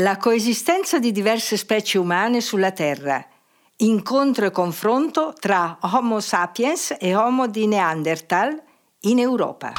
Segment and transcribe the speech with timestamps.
[0.00, 3.26] La coesistenza di diverse specie umane sulla Terra.
[3.76, 8.62] Incontro e confronto tra Homo sapiens e Homo di Neanderthal
[9.00, 9.72] in Europa.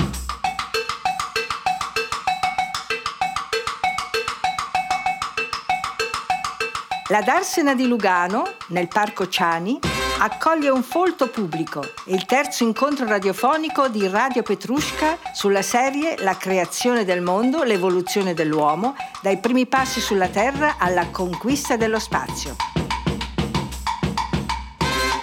[7.10, 13.88] La Darsena di Lugano, nel Parco Ciani, accoglie un folto pubblico, il terzo incontro radiofonico
[13.88, 20.28] di Radio Petrushka sulla serie La creazione del mondo, l'evoluzione dell'uomo, dai primi passi sulla
[20.28, 22.56] Terra alla conquista dello spazio.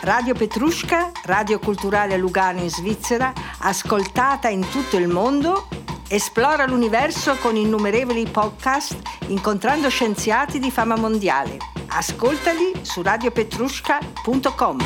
[0.03, 5.67] Radio Petrushka, radio culturale Lugano in Svizzera, ascoltata in tutto il mondo,
[6.09, 8.97] esplora l'universo con innumerevoli podcast
[9.29, 11.57] incontrando scienziati di fama mondiale.
[11.89, 14.81] Ascoltali su radiopetrushka.com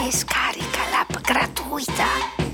[0.00, 2.46] e scarica l'app gratuita.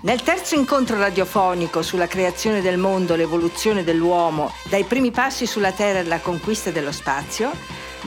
[0.00, 5.98] Nel terzo incontro radiofonico sulla creazione del mondo, l'evoluzione dell'uomo, dai primi passi sulla Terra
[5.98, 7.50] alla conquista dello spazio,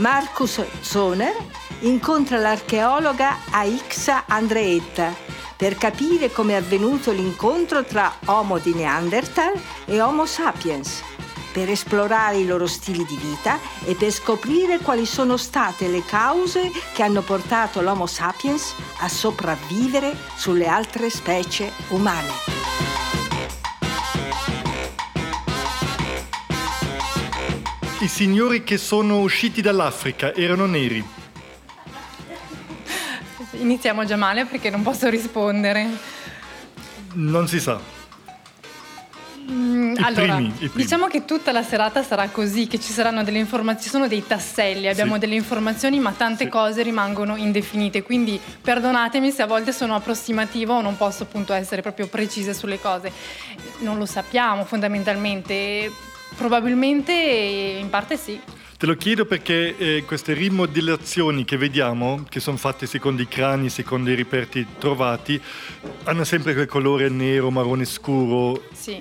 [0.02, 1.36] Marcus Zoner
[1.82, 5.14] incontra l'archeologa Aixa Andreetta,
[5.56, 9.54] per capire come è avvenuto l'incontro tra Homo di Neanderthal
[9.86, 11.04] e Homo sapiens,
[11.54, 16.72] per esplorare i loro stili di vita e per scoprire quali sono state le cause
[16.94, 23.11] che hanno portato l'Homo sapiens a sopravvivere sulle altre specie umane.
[28.02, 31.06] I signori che sono usciti dall'Africa erano neri.
[33.52, 35.88] Iniziamo già male perché non posso rispondere.
[37.14, 37.80] Non si sa.
[39.52, 40.72] Mm, allora, primi, primi.
[40.74, 44.26] diciamo che tutta la serata sarà così, che ci saranno delle informazioni, ci sono dei
[44.26, 45.20] tasselli, abbiamo sì.
[45.20, 46.50] delle informazioni, ma tante sì.
[46.50, 48.02] cose rimangono indefinite.
[48.02, 52.80] Quindi perdonatemi se a volte sono approssimativa o non posso appunto essere proprio precisa sulle
[52.80, 53.12] cose.
[53.82, 56.10] Non lo sappiamo fondamentalmente.
[56.36, 58.40] Probabilmente in parte sì.
[58.78, 63.70] Te lo chiedo perché eh, queste rimodellazioni che vediamo, che sono fatte secondo i crani,
[63.70, 65.40] secondo i reperti trovati,
[66.06, 68.64] hanno sempre quel colore nero, marrone scuro.
[68.74, 69.00] Sì.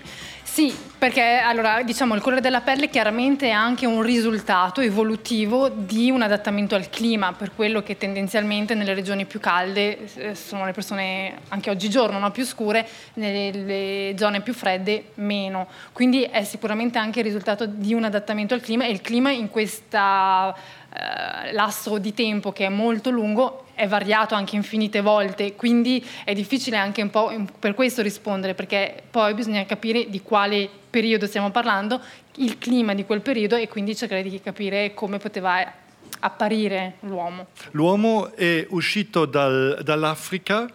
[0.61, 6.11] Sì, perché allora, diciamo, il colore della pelle chiaramente è anche un risultato evolutivo di
[6.11, 10.73] un adattamento al clima, per quello che tendenzialmente nelle regioni più calde eh, sono le
[10.73, 12.31] persone anche oggigiorno no?
[12.31, 15.67] più scure, nelle zone più fredde meno.
[15.93, 19.49] Quindi è sicuramente anche il risultato di un adattamento al clima e il clima in
[19.49, 26.05] questo eh, lasso di tempo che è molto lungo è variato anche infinite volte, quindi
[26.25, 31.27] è difficile anche un po' per questo rispondere, perché poi bisogna capire di quale periodo
[31.27, 31.99] stiamo parlando,
[32.37, 35.73] il clima di quel periodo e quindi cercare di capire come poteva
[36.19, 37.47] apparire l'uomo.
[37.71, 40.69] L'uomo è uscito dal, dall'Africa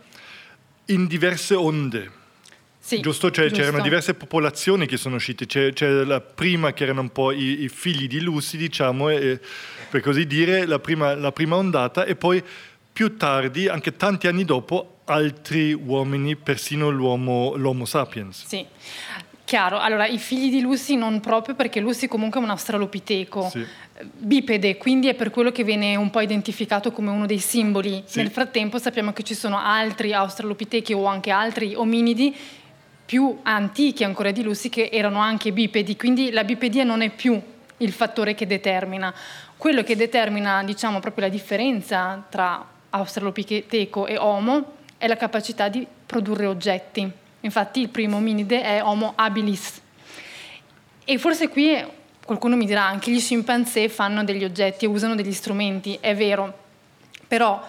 [0.85, 2.11] in diverse onde.
[2.79, 3.29] Sì, giusto?
[3.29, 3.61] Cioè, giusto?
[3.61, 7.63] C'erano diverse popolazioni che sono uscite, c'è, c'è la prima che erano un po' i,
[7.63, 9.39] i figli di Lucy, diciamo, e,
[9.91, 12.43] per così dire, la prima, la prima ondata, e poi
[12.95, 18.45] più tardi, anche tanti anni dopo, altri uomini, persino l'uomo, l'Homo sapiens.
[18.47, 18.65] Sì.
[19.43, 23.65] Chiaro, allora i figli di Lucy non proprio perché Lucy comunque è un australopiteco sì.
[23.99, 28.01] bipede, quindi è per quello che viene un po' identificato come uno dei simboli.
[28.05, 28.19] Sì.
[28.19, 32.33] Nel frattempo sappiamo che ci sono altri australopitechi o anche altri ominidi
[33.05, 37.37] più antichi ancora di Lucy che erano anche bipedi, quindi la bipedia non è più
[37.79, 39.13] il fattore che determina.
[39.57, 45.85] Quello che determina, diciamo, proprio la differenza tra Australopiteco e Homo è la capacità di
[46.05, 47.09] produrre oggetti.
[47.41, 49.81] Infatti il primo ominide è Homo habilis.
[51.03, 51.83] E forse qui
[52.25, 56.57] qualcuno mi dirà anche gli scimpanzé fanno degli oggetti e usano degli strumenti, è vero,
[57.27, 57.61] però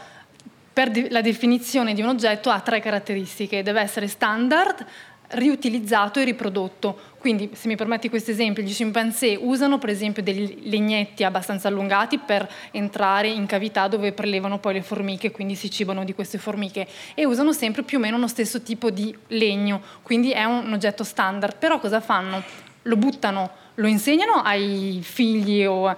[0.73, 4.87] per la definizione di un oggetto ha tre caratteristiche, deve essere standard,
[5.31, 7.15] riutilizzato e riprodotto.
[7.19, 12.19] Quindi, se mi permetti questo esempio, gli scimpanzé usano per esempio dei legnetti abbastanza allungati
[12.19, 16.87] per entrare in cavità dove prelevano poi le formiche, quindi si cibano di queste formiche
[17.15, 21.05] e usano sempre più o meno lo stesso tipo di legno, quindi è un oggetto
[21.05, 21.57] standard.
[21.57, 22.43] Però cosa fanno?
[22.83, 25.95] Lo buttano, lo insegnano ai figli o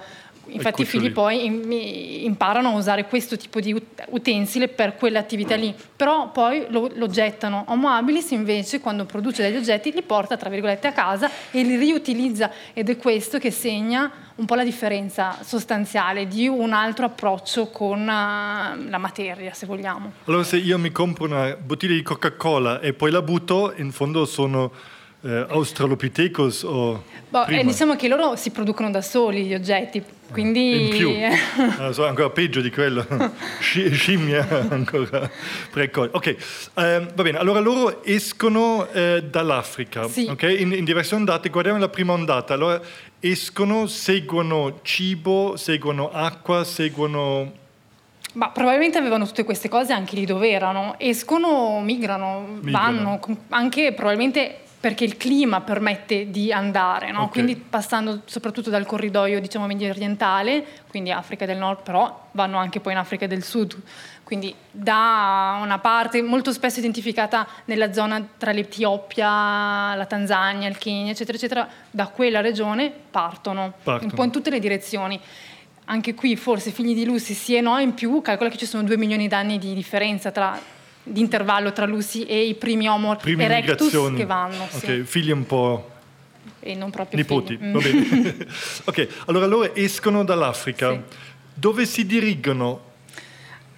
[0.50, 6.31] Infatti i figli poi imparano a usare questo tipo di utensile per quell'attività lì, però
[6.31, 7.65] poi lo, lo, gettano.
[7.69, 11.77] Homo habilis invece quando produce degli oggetti li porta tra virgolette a casa e li
[11.77, 17.69] riutilizza ed è questo che segna un po' la differenza sostanziale di un altro approccio
[17.69, 20.12] con uh, la materia, se vogliamo.
[20.25, 24.25] Allora se io mi compro una bottiglia di Coca-Cola e poi la butto, in fondo
[24.27, 24.71] sono
[25.23, 27.03] eh, Australopithecus o...
[27.29, 30.91] Boh, eh, diciamo che loro si producono da soli gli oggetti, quindi...
[30.91, 31.11] In più,
[31.82, 33.05] ah, so, ancora peggio di quello,
[33.59, 35.29] scimmia ancora
[35.70, 36.11] precoce.
[36.12, 40.26] Ok, eh, va bene, allora loro escono eh, dall'Africa, sì.
[40.31, 40.61] okay?
[40.62, 42.81] in, in, diverse ondate, guardiamo la prima ondata, allora
[43.19, 47.67] escono, seguono cibo, seguono acqua, seguono...
[48.35, 52.70] Ma probabilmente avevano tutte queste cose anche lì dove erano, escono, migrano, migrano.
[52.70, 57.23] vanno, anche probabilmente perché il clima permette di andare, no?
[57.23, 57.33] okay.
[57.33, 62.79] quindi passando soprattutto dal corridoio diciamo medio orientale, quindi Africa del Nord, però vanno anche
[62.79, 63.77] poi in Africa del Sud,
[64.23, 71.11] quindi da una parte molto spesso identificata nella zona tra l'Etiopia, la Tanzania, il Kenya,
[71.11, 74.11] eccetera, eccetera, da quella regione partono, partono.
[74.11, 75.19] un po' in tutte le direzioni.
[75.87, 78.83] Anche qui forse figli di Lucy sì e no, in più calcola che ci sono
[78.83, 80.77] due milioni d'anni di differenza tra
[81.08, 84.66] di intervallo tra Lucy e i primi Homo Prime erectus che vanno.
[84.70, 85.02] Sì.
[85.05, 85.90] figli un po'...
[86.60, 87.70] E non proprio Nipoti, figli.
[87.70, 88.46] va bene.
[88.84, 90.93] ok, allora loro escono dall'Africa.
[90.93, 91.00] Sì.
[91.55, 92.87] Dove si dirigono?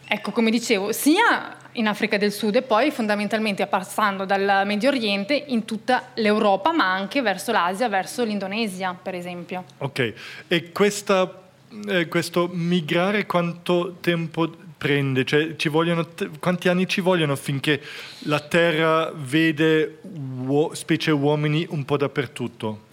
[0.06, 5.34] Ecco, come dicevo, sia in Africa del Sud e poi fondamentalmente passando dal Medio Oriente
[5.34, 9.64] in tutta l'Europa, ma anche verso l'Asia, verso l'Indonesia, per esempio.
[9.78, 10.14] Ok,
[10.48, 11.42] e questa,
[11.88, 15.25] eh, questo migrare quanto tempo prende?
[15.25, 16.06] Cioè, vogliono,
[16.38, 17.81] quanti anni ci vogliono finché
[18.20, 19.99] la Terra vede
[20.46, 22.87] uo, specie uomini un po' dappertutto?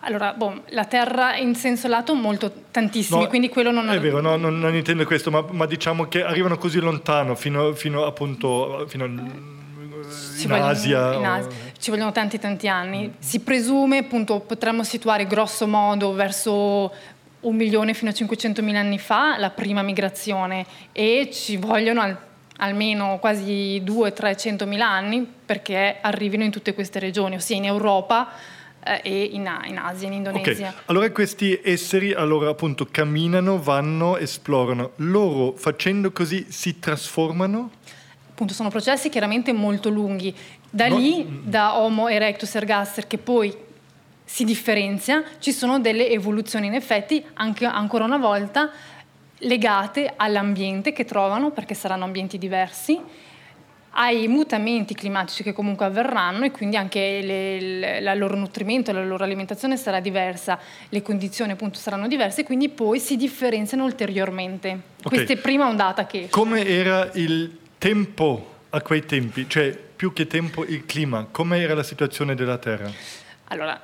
[0.00, 3.90] Allora, boh, la Terra in senso lato molto tantissimi, no, quindi quello non...
[3.90, 7.72] È vero, no, non, non, intendo questo, ma, ma, diciamo che arrivano così lontano, fino,
[7.72, 8.84] fino appunto...
[8.86, 9.54] Fino in,
[10.46, 11.50] vogliono, Asia, in Asia.
[11.76, 13.14] Ci vogliono tanti tanti anni.
[13.18, 16.92] Si presume, appunto, potremmo situare grosso modo verso
[17.40, 22.16] un milione fino a 500 mila anni fa la prima migrazione e ci vogliono al,
[22.58, 28.28] almeno quasi 200-300 mila anni perché arrivino in tutte queste regioni, ossia in Europa
[28.82, 30.68] eh, e in, in, Asia, in Indonesia.
[30.68, 30.80] Okay.
[30.86, 34.92] Allora questi esseri allora appunto camminano, vanno, esplorano.
[34.96, 37.70] Loro facendo così si trasformano?
[38.30, 40.34] Appunto sono processi chiaramente molto lunghi.
[40.68, 40.98] Da no.
[40.98, 43.54] lì, da Homo erectus ergaster, che poi
[44.28, 48.70] si differenzia, ci sono delle evoluzioni in effetti anche ancora una volta
[49.38, 53.00] legate all'ambiente che trovano, perché saranno ambienti diversi,
[53.98, 57.56] ai mutamenti climatici che comunque avverranno e quindi anche le,
[57.98, 60.58] il loro nutrimento, la loro alimentazione sarà diversa,
[60.90, 64.68] le condizioni appunto saranno diverse e quindi poi si differenziano ulteriormente.
[64.68, 65.08] Okay.
[65.08, 66.28] Questa è prima ondata che...
[66.30, 69.48] Come era il tempo a quei tempi?
[69.48, 72.90] Cioè più che tempo il clima, come era la situazione della Terra?
[73.48, 73.80] Allora,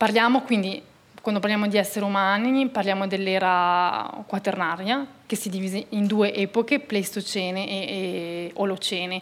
[0.00, 0.80] Parliamo quindi,
[1.20, 7.68] quando parliamo di esseri umani, parliamo dell'era quaternaria, che si divide in due epoche, Pleistocene
[7.68, 9.20] e, e Olocene.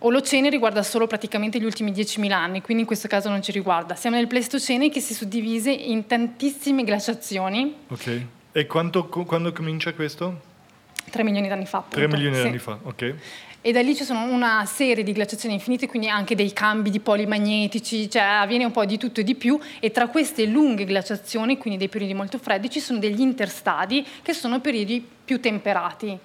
[0.00, 3.94] Olocene riguarda solo praticamente gli ultimi 10.000 anni, quindi in questo caso non ci riguarda.
[3.94, 7.76] Siamo nel Pleistocene che si suddivise in tantissime glaciazioni.
[7.88, 8.26] Ok.
[8.52, 10.48] E quando, quando comincia questo?
[11.10, 11.82] 3 milioni di anni fa.
[11.88, 12.46] 3 milioni di sì.
[12.48, 13.14] anni fa, ok
[13.62, 17.00] e da lì ci sono una serie di glaciazioni infinite, quindi anche dei cambi di
[17.00, 20.84] poli magnetici, cioè avviene un po' di tutto e di più e tra queste lunghe
[20.84, 26.18] glaciazioni, quindi dei periodi molto freddi, ci sono degli interstadi che sono periodi più temperati.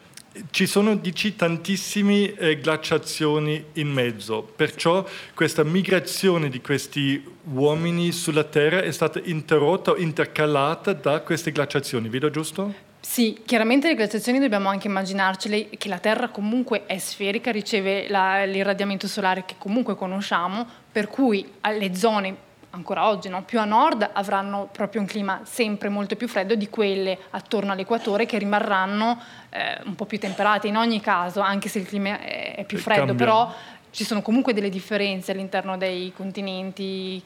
[0.50, 7.24] Ci sono, dici, tantissime eh, glaciazioni in mezzo, perciò questa migrazione di questi
[7.54, 12.94] uomini sulla Terra è stata interrotta o intercalata da queste glaciazioni, vedo giusto?
[13.08, 18.44] Sì, chiaramente le glaciazioni dobbiamo anche immaginarcele che la Terra comunque è sferica, riceve la,
[18.44, 22.36] l'irradiamento solare che comunque conosciamo, per cui le zone
[22.72, 26.68] ancora oggi no, più a nord avranno proprio un clima sempre molto più freddo di
[26.68, 31.80] quelle attorno all'equatore che rimarranno eh, un po' più temperate in ogni caso, anche se
[31.80, 33.26] il clima è, è più freddo, Cambia.
[33.26, 33.54] però
[33.92, 37.22] ci sono comunque delle differenze all'interno dei continenti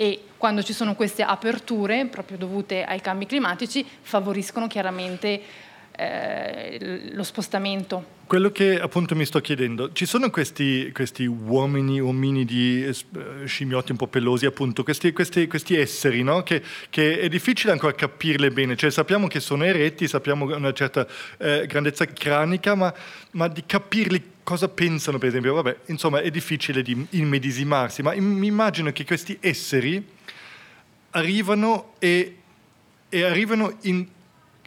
[0.00, 5.42] e quando ci sono queste aperture, proprio dovute ai cambi climatici, favoriscono chiaramente
[5.94, 8.18] eh, lo spostamento.
[8.24, 12.94] Quello che appunto mi sto chiedendo, ci sono questi, questi uomini, ominidi, eh,
[13.44, 16.42] scimmiotti un po' pelosi, appunto, questi, questi, questi esseri, no?
[16.44, 21.06] che, che, è difficile ancora capirle bene, cioè sappiamo che sono eretti, sappiamo una certa
[21.36, 22.90] eh, grandezza cranica, ma,
[23.32, 28.48] ma di capirli cosa pensano, per esempio, vabbè, insomma, è difficile di immedesimarsi, ma mi
[28.48, 30.04] immagino che questi esseri
[31.10, 32.38] arrivano e,
[33.08, 34.04] e arrivano in,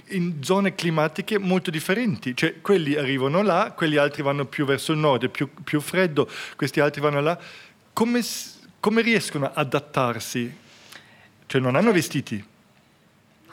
[0.07, 4.99] in, zone climatiche molto differenti, cioè quelli arrivano là, quelli altri vanno più verso il
[4.99, 7.37] nord, è più, più freddo, questi altri vanno là.
[7.91, 8.21] Come,
[8.79, 10.55] come riescono ad adattarsi?
[11.45, 12.41] Cioè non hanno vestiti?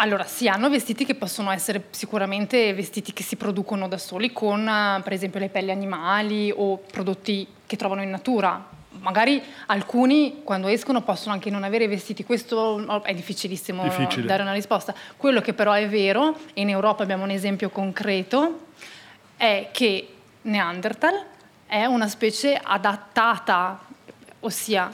[0.02, 4.64] Allora, sì, hanno vestiti che possono essere sicuramente vestiti che si producono da soli con,
[5.04, 8.66] per esempio, le pelli animali o prodotti che trovano in natura,
[9.00, 14.26] magari alcuni quando escono possono anche non avere vestiti, questo è difficilissimo Difficile.
[14.26, 14.94] dare una risposta.
[15.18, 18.68] Quello che però è vero, e in Europa abbiamo un esempio concreto,
[19.36, 20.08] è che
[20.42, 21.24] Neanderthal
[21.66, 23.78] è una specie adattata,
[24.40, 24.90] ossia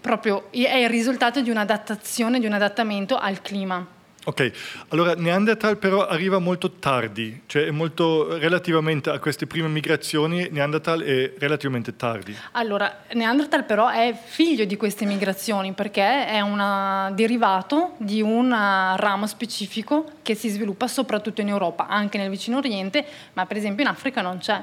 [0.00, 3.94] proprio è il risultato di un'adattazione, di un adattamento al clima.
[4.28, 4.50] Ok,
[4.88, 11.34] allora Neanderthal però arriva molto tardi, cioè molto, relativamente a queste prime migrazioni Neanderthal è
[11.38, 12.36] relativamente tardi.
[12.52, 19.28] Allora, Neanderthal però è figlio di queste migrazioni perché è un derivato di un ramo
[19.28, 23.90] specifico che si sviluppa soprattutto in Europa, anche nel vicino Oriente, ma per esempio in
[23.90, 24.60] Africa non c'è.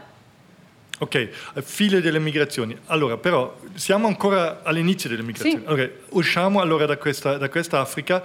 [0.99, 1.29] Ok,
[1.63, 2.77] figlio delle migrazioni.
[2.85, 5.63] Allora, però, siamo ancora all'inizio delle migrazioni.
[5.65, 5.71] Sì.
[5.71, 8.23] Okay, usciamo allora da questa, da questa Africa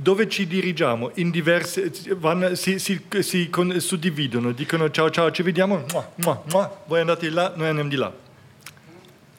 [0.00, 5.42] dove ci dirigiamo in diverse, vanno, si, si, si con, suddividono, dicono ciao ciao ci
[5.42, 8.12] vediamo, mua, mua, mua, voi andate là, noi andiamo di là.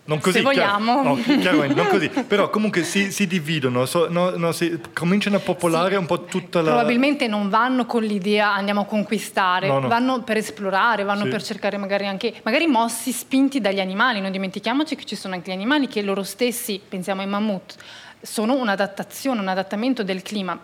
[0.03, 1.15] Non così, Se vogliamo.
[1.21, 2.09] Chiaro, no, non così.
[2.09, 5.95] Però comunque si, si dividono, so, no, no, si, cominciano a popolare sì.
[5.97, 6.71] un po' tutta la...
[6.71, 11.29] Probabilmente non vanno con l'idea andiamo a conquistare, vanno per esplorare, vanno sì.
[11.29, 14.19] per cercare magari anche, magari mossi, spinti dagli animali.
[14.19, 17.75] Non dimentichiamoci che ci sono anche gli animali che loro stessi, pensiamo ai mammut,
[18.21, 20.57] sono un'adattazione, un adattamento del clima.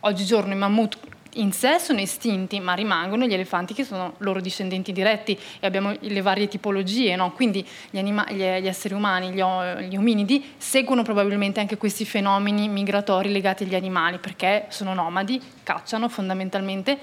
[0.00, 0.98] Oggigiorno i mammut
[1.34, 5.94] in sé sono estinti, ma rimangono gli elefanti che sono loro discendenti diretti e abbiamo
[5.98, 7.32] le varie tipologie, no?
[7.32, 9.42] quindi gli, anima- gli, esseri umani, gli,
[9.88, 16.08] gli, ominidi, seguono probabilmente anche questi fenomeni migratori legati agli animali, perché sono nomadi, cacciano
[16.08, 16.98] fondamentalmente,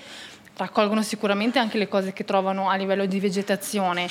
[0.58, 4.08] raccolgono sicuramente anche le cose che trovano a livello di vegetazione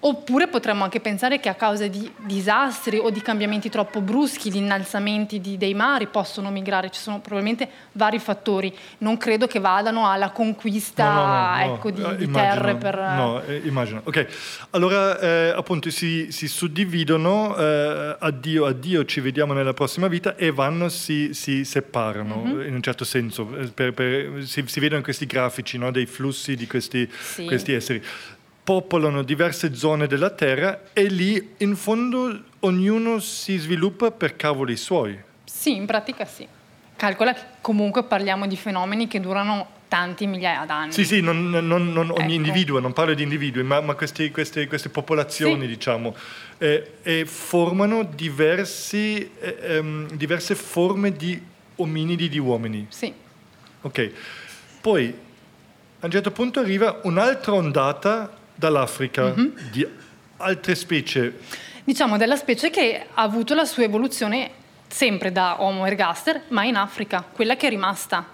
[0.00, 4.58] Oppure potremmo anche pensare che a causa di disastri o di cambiamenti troppo bruschi, di
[4.58, 8.72] innalzamenti di, dei mari possono migrare, ci sono probabilmente vari fattori.
[8.98, 12.96] Non credo che vadano alla conquista no, no, no, ecco, di, di terre per...
[12.96, 14.02] No, eh, immagino.
[14.04, 14.26] Ok,
[14.70, 20.52] allora eh, appunto si, si suddividono, eh, addio, addio, ci vediamo nella prossima vita e
[20.52, 22.68] vanno, si, si separano mm-hmm.
[22.68, 23.48] in un certo senso.
[23.58, 27.46] Eh, per, per, si, si, vedono questi grafici dei flussi di questi, sì.
[27.46, 28.02] questi esseri
[28.68, 35.18] popolano diverse zone della Terra e lì in fondo ognuno si sviluppa per cavoli suoi.
[35.46, 36.46] Sì, in pratica sì.
[36.94, 40.92] Calcola che comunque parliamo di fenomeni che durano tanti migliaia d'anni.
[40.92, 42.32] Sì, sì, non, non, non ogni ecco.
[42.32, 45.68] individuo, non parlo di individui, ma, ma questi, queste, queste, popolazioni, sì.
[45.68, 46.14] diciamo,
[46.58, 51.42] eh, eh, formano diversi, eh, ehm, diverse forme di
[51.76, 52.86] ominidi di uomini.
[52.90, 53.10] Sì.
[53.80, 54.12] Ok,
[54.82, 55.14] poi
[56.00, 59.48] a un certo punto arriva un'altra ondata dall'Africa mm-hmm.
[59.70, 59.86] di
[60.38, 61.38] altre specie?
[61.84, 64.50] Diciamo della specie che ha avuto la sua evoluzione
[64.88, 68.26] sempre da Homo ergaster, ma in Africa, quella che è rimasta,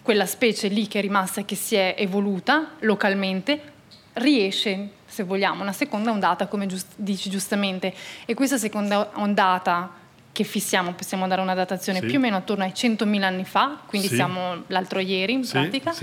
[0.00, 3.72] quella specie lì che è rimasta e che si è evoluta localmente,
[4.14, 7.92] riesce, se vogliamo, una seconda ondata, come giust- dici giustamente.
[8.26, 9.90] E questa seconda ondata
[10.30, 12.06] che fissiamo, possiamo dare una datazione sì.
[12.06, 14.14] più o meno attorno ai 100.000 anni fa, quindi sì.
[14.14, 15.94] siamo l'altro ieri in sì, pratica,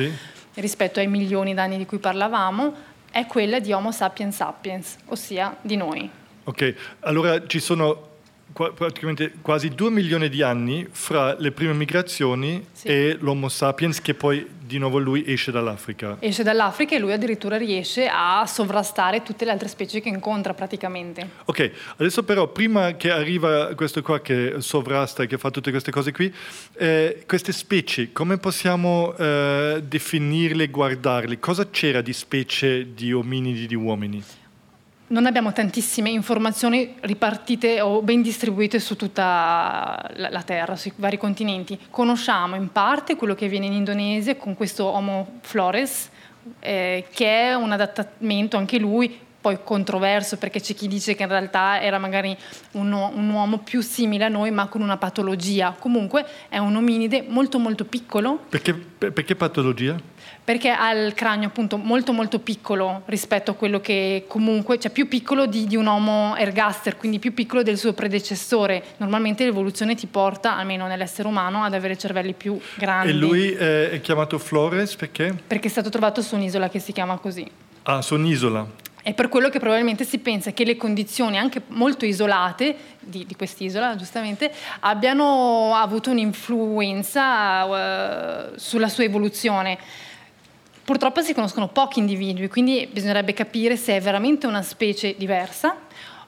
[0.55, 2.73] rispetto ai milioni d'anni di cui parlavamo,
[3.11, 6.09] è quella di Homo sapiens sapiens, ossia di noi.
[6.45, 8.09] Ok, allora ci sono
[8.53, 12.87] praticamente quasi due milioni di anni fra le prime migrazioni sì.
[12.87, 16.17] e l'Homo sapiens che poi di nuovo lui esce dall'Africa.
[16.19, 21.29] Esce dall'Africa e lui addirittura riesce a sovrastare tutte le altre specie che incontra praticamente.
[21.45, 25.91] Ok, adesso però prima che arriva questo qua che sovrasta e che fa tutte queste
[25.91, 26.33] cose qui,
[26.77, 31.39] eh, queste specie come possiamo eh, definirle, guardarle?
[31.39, 34.23] Cosa c'era di specie di ominidi, di uomini?
[35.11, 41.77] Non abbiamo tantissime informazioni ripartite o ben distribuite su tutta la, Terra, sui vari continenti.
[41.89, 46.09] Conosciamo in parte quello che avviene in Indonesia con questo Homo flores,
[46.59, 51.29] eh, che è un adattamento anche lui poi controverso perché c'è chi dice che in
[51.29, 52.37] realtà era magari
[52.73, 55.75] un, un, uomo più simile a noi ma con una patologia.
[55.77, 58.39] Comunque è un ominide molto molto piccolo.
[58.47, 59.99] Perché, perché patologia?
[60.43, 65.07] Perché ha il cranio appunto molto molto piccolo rispetto a quello che comunque, cioè più
[65.07, 68.83] piccolo di, di un Homo ergaster, quindi più piccolo del suo predecessore.
[68.97, 73.09] Normalmente l'evoluzione ti porta, almeno nell'essere umano, ad avere cervelli più grandi.
[73.09, 75.35] E lui è chiamato Flores perché?
[75.45, 77.49] Perché è stato trovato su un'isola che si chiama così.
[77.83, 78.89] Ah, su un'isola.
[79.03, 83.35] È per quello che probabilmente si pensa che le condizioni anche molto isolate di, di
[83.35, 89.77] quest'isola, giustamente, abbiano avuto un'influenza uh, sulla sua evoluzione.
[90.91, 95.77] Purtroppo si conoscono pochi individui, quindi bisognerebbe capire se è veramente una specie diversa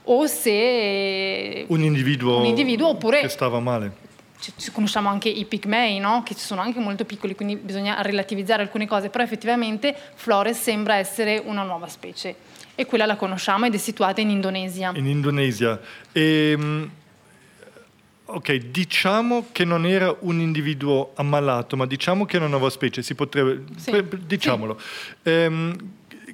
[0.04, 3.92] o se un individuo, un individuo oppure, che stava male
[4.72, 6.24] conosciamo anche i pigmei, no?
[6.24, 11.42] che sono anche molto piccoli, quindi bisogna relativizzare alcune cose, però effettivamente Flores sembra essere
[11.44, 12.34] una nuova specie
[12.74, 14.94] e quella la conosciamo ed è situata in Indonesia.
[14.96, 15.78] In Indonesia.
[16.14, 16.90] E, ehm,
[18.26, 23.02] ok, diciamo che non era un individuo ammalato, ma diciamo che è una nuova specie,
[23.02, 24.04] si potrebbe, sì.
[24.26, 24.80] diciamolo.
[24.80, 25.30] Sì.
[25.30, 25.76] Ehm,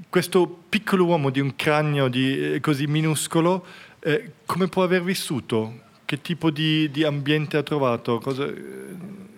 [0.10, 3.65] questo piccolo uomo di un cranio di, eh, così minuscolo,
[4.00, 5.88] eh, come può aver vissuto?
[6.05, 8.19] Che tipo di, di ambiente ha trovato?
[8.19, 8.51] Cosa...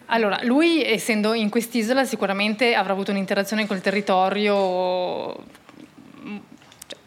[0.08, 5.36] Allora, lui essendo in quest'isola sicuramente avrà avuto un'interazione col territorio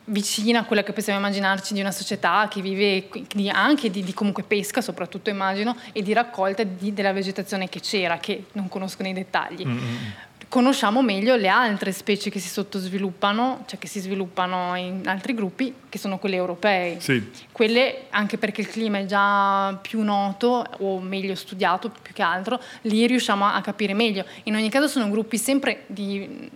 [0.06, 3.08] vicina a quella che possiamo immaginarci di una società che vive
[3.50, 8.18] anche di, di, comunque pesca, soprattutto immagino, e di raccolta di, della vegetazione che c'era,
[8.18, 9.64] che non conosco nei dettagli.
[9.64, 15.34] Mm-hmm conosciamo meglio le altre specie che si sottosviluppano, cioè che si sviluppano in altri
[15.34, 17.00] gruppi, che sono quelle europee.
[17.00, 17.28] Sì.
[17.50, 22.61] Quelle, anche perché il clima è già più noto o meglio studiato più che altro,
[22.82, 24.25] lì riusciamo a capire meglio.
[24.44, 26.49] In ogni caso sono gruppi sempre di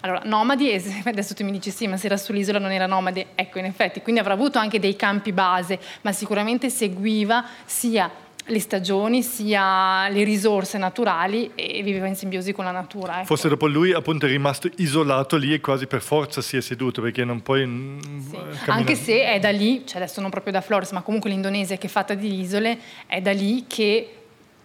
[0.00, 0.72] allora, nomadi,
[1.04, 4.00] adesso tu mi dici sì, ma se era sull'isola non era nomade, ecco in effetti,
[4.02, 8.10] quindi avrà avuto anche dei campi base, ma sicuramente seguiva sia
[8.46, 13.18] le stagioni sia le risorse naturali e viveva in simbiosi con la natura.
[13.18, 13.26] Ecco.
[13.26, 17.00] Forse dopo lui appunto è rimasto isolato lì e quasi per forza si è seduto
[17.00, 17.66] perché non puoi...
[17.66, 18.36] Mm, sì.
[18.66, 21.86] Anche se è da lì, cioè adesso non proprio da Flores, ma comunque l'Indonesia che
[21.86, 24.14] è fatta di isole, è da lì che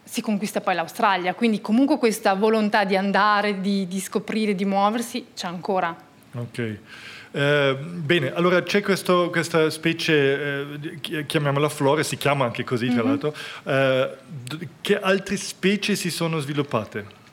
[0.05, 5.27] si conquista poi l'Australia, quindi comunque questa volontà di andare, di, di scoprire, di muoversi
[5.35, 5.95] c'è ancora.
[6.33, 6.77] Ok.
[7.31, 13.03] Eh, bene, allora c'è questo, questa specie, eh, chiamiamola flora, si chiama anche così tra
[13.03, 13.07] mm-hmm.
[13.07, 13.35] l'altro,
[13.65, 14.09] eh,
[14.79, 17.24] che altre specie si sono sviluppate?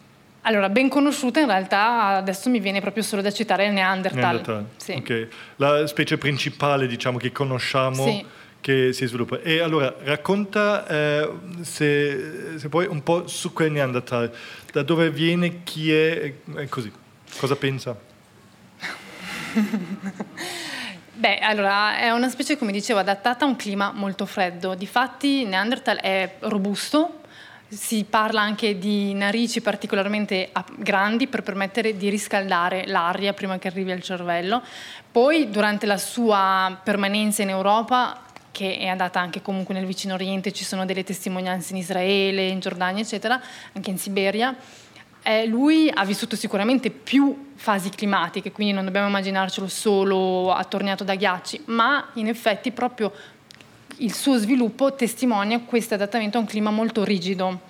[0.45, 4.21] Allora, ben conosciuta in realtà adesso mi viene proprio solo da citare il Neanderthal.
[4.21, 4.67] Neanderthal.
[4.77, 4.93] Sì.
[4.93, 5.29] Okay.
[5.57, 8.27] La specie principale diciamo che conosciamo sì.
[8.63, 9.41] Che si sviluppa.
[9.41, 14.33] E allora racconta eh, se, se puoi un po' su quel Neanderthal,
[14.73, 16.91] da dove viene, chi è, e così,
[17.37, 17.95] cosa pensa?
[21.15, 24.75] Beh, allora è una specie, come dicevo, adattata a un clima molto freddo.
[24.75, 27.21] Difatti, Neanderthal è robusto,
[27.69, 33.91] si parla anche di narici particolarmente grandi per permettere di riscaldare l'aria prima che arrivi
[33.91, 34.63] al cervello.
[35.11, 40.53] Poi, durante la sua permanenza in Europa, che è andata anche comunque nel vicino Oriente,
[40.53, 43.41] ci sono delle testimonianze in Israele, in Giordania, eccetera,
[43.73, 44.57] anche in Siberia
[45.23, 51.15] eh, lui ha vissuto sicuramente più fasi climatiche, quindi non dobbiamo immaginarcelo solo attorniato da
[51.15, 53.13] ghiacci, ma in effetti proprio
[53.99, 57.61] il suo sviluppo testimonia questo adattamento a un clima molto rigido.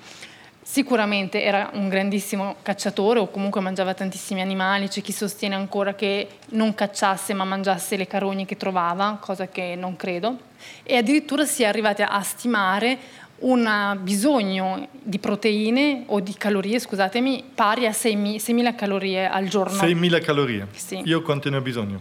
[0.73, 6.39] Sicuramente era un grandissimo cacciatore o comunque mangiava tantissimi animali, c'è chi sostiene ancora che
[6.53, 10.39] non cacciasse ma mangiasse le carogne che trovava, cosa che non credo,
[10.83, 12.97] e addirittura si è arrivati a stimare
[13.41, 19.77] un bisogno di proteine o di calorie, scusatemi, pari a 6.000 calorie al giorno.
[19.79, 20.69] 6.000 calorie?
[20.71, 21.03] Sì.
[21.05, 22.01] Io quanto ne ho bisogno?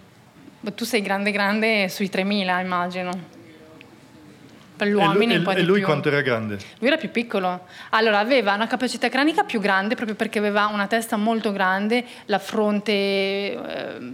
[0.74, 3.40] Tu sei grande grande sui 3.000 immagino.
[4.82, 6.58] Per gli uomini e, po' e lui quanto era grande?
[6.80, 7.68] Lui era più piccolo.
[7.92, 12.40] Allora, aveva una capacità cranica più grande proprio perché aveva una testa molto grande, la
[12.40, 12.92] fronte...
[12.92, 14.14] Eh,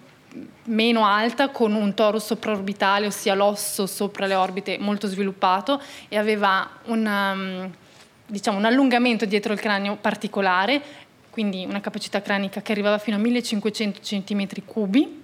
[0.65, 6.69] meno alta con un toro sopraorbitale, ossia l'osso sopra le orbite molto sviluppato e aveva
[6.87, 7.71] un, um,
[8.27, 10.79] diciamo, un allungamento dietro il cranio particolare,
[11.31, 15.23] quindi una capacità cranica che arrivava fino a 1500 cm cubi,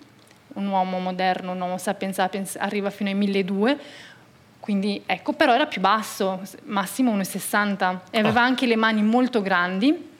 [0.53, 3.81] un uomo moderno, un uomo sapiens sapiens arriva fino ai 1200
[4.63, 8.45] quindi ecco, però era più basso, massimo 1,60 e aveva oh.
[8.45, 10.11] anche le mani molto grandi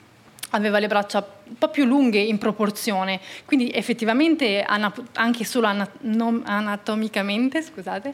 [0.50, 8.12] aveva le braccia un po' più lunghe in proporzione, quindi effettivamente anche solo anatomicamente, scusate,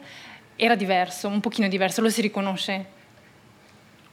[0.55, 2.85] era diverso, un pochino diverso, lo si riconosce.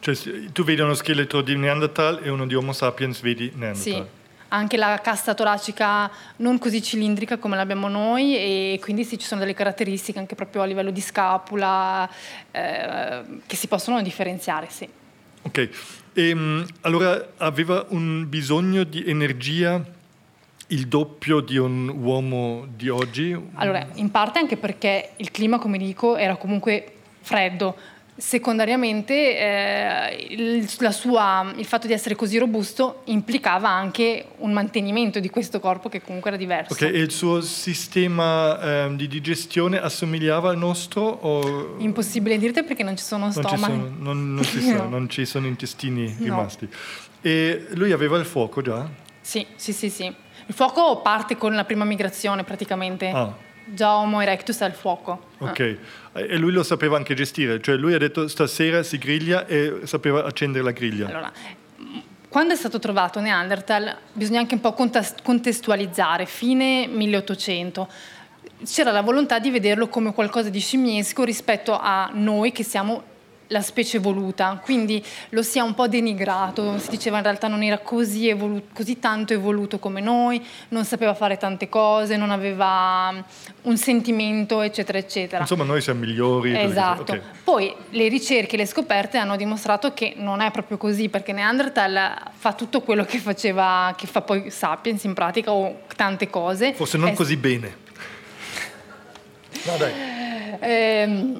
[0.00, 3.76] Cioè, tu vedi uno scheletro di Neanderthal e uno di Homo sapiens vedi Neanderthal.
[3.76, 4.04] Sì,
[4.48, 9.40] anche la cassa toracica non così cilindrica come l'abbiamo noi e quindi sì, ci sono
[9.40, 12.08] delle caratteristiche anche proprio a livello di scapula
[12.50, 14.88] eh, che si possono differenziare, sì.
[15.42, 15.70] Ok, e,
[16.14, 19.82] ehm, allora aveva un bisogno di energia
[20.70, 23.36] il doppio di un uomo di oggi?
[23.54, 27.76] Allora, in parte anche perché il clima, come dico, era comunque freddo
[28.20, 35.30] Secondariamente eh, il, sua, il, fatto di essere così robusto implicava anche un mantenimento di
[35.30, 36.72] questo corpo che comunque era diverso.
[36.72, 41.02] Ok, e il suo sistema eh, di digestione assomigliava al nostro?
[41.02, 41.76] O...
[41.78, 43.70] Impossibile dirti perché non ci sono stomaci.
[43.70, 46.24] Non, non, non, ci sono, non ci sono intestini no.
[46.24, 46.68] rimasti.
[47.20, 48.84] E lui aveva il fuoco già?
[49.20, 50.04] Sì, sì, sì, sì.
[50.04, 53.10] Il fuoco parte con la prima migrazione praticamente.
[53.10, 53.46] Ah.
[53.74, 55.26] Già Homo erectus al fuoco.
[55.38, 55.76] Ok,
[56.12, 60.24] e lui lo sapeva anche gestire, cioè lui ha detto stasera si griglia e sapeva
[60.24, 61.06] accendere la griglia.
[61.06, 61.32] Allora,
[62.28, 67.88] quando è stato trovato Neanderthal bisogna anche un po' contestualizzare, fine 1800
[68.64, 73.16] c'era la volontà di vederlo come qualcosa di scimmiesco rispetto a noi che siamo
[73.48, 77.62] la specie evoluta, quindi lo si è un po' denigrato, si diceva in realtà non
[77.62, 83.10] era così, evolu- così, tanto evoluto come noi, non sapeva fare tante cose, non aveva
[83.12, 83.18] mm,
[83.62, 85.40] un sentimento, eccetera, eccetera.
[85.42, 86.56] Insomma, noi siamo migliori.
[86.58, 87.12] Esatto.
[87.12, 87.22] Okay.
[87.42, 92.16] Poi le ricerche e le scoperte hanno dimostrato che non è proprio così, perché Neanderthal
[92.36, 96.74] fa tutto quello che faceva, che fa poi Sapiens in pratica, o tante cose.
[96.74, 97.12] Forse non è...
[97.14, 97.86] così bene.
[99.64, 99.92] No, dai.
[100.60, 101.32] Eh,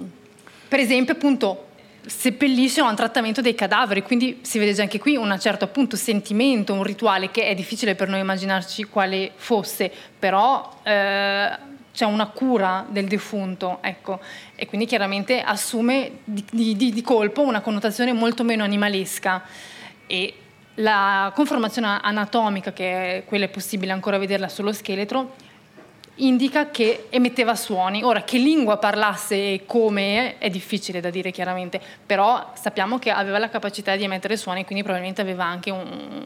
[0.68, 1.67] per esempio, appunto,
[2.08, 6.72] seppellisce un trattamento dei cadaveri, quindi si vede già anche qui un certo appunto sentimento,
[6.72, 11.50] un rituale che è difficile per noi immaginarci quale fosse, però eh,
[11.92, 14.20] c'è una cura del defunto, ecco,
[14.54, 19.42] e quindi chiaramente assume di, di, di colpo una connotazione molto meno animalesca.
[20.06, 20.34] E
[20.76, 25.34] la conformazione anatomica, che è quella è possibile ancora vederla sullo scheletro,
[26.18, 28.02] indica che emetteva suoni.
[28.02, 33.38] Ora, che lingua parlasse e come è difficile da dire chiaramente, però sappiamo che aveva
[33.38, 36.24] la capacità di emettere suoni, quindi probabilmente aveva anche un,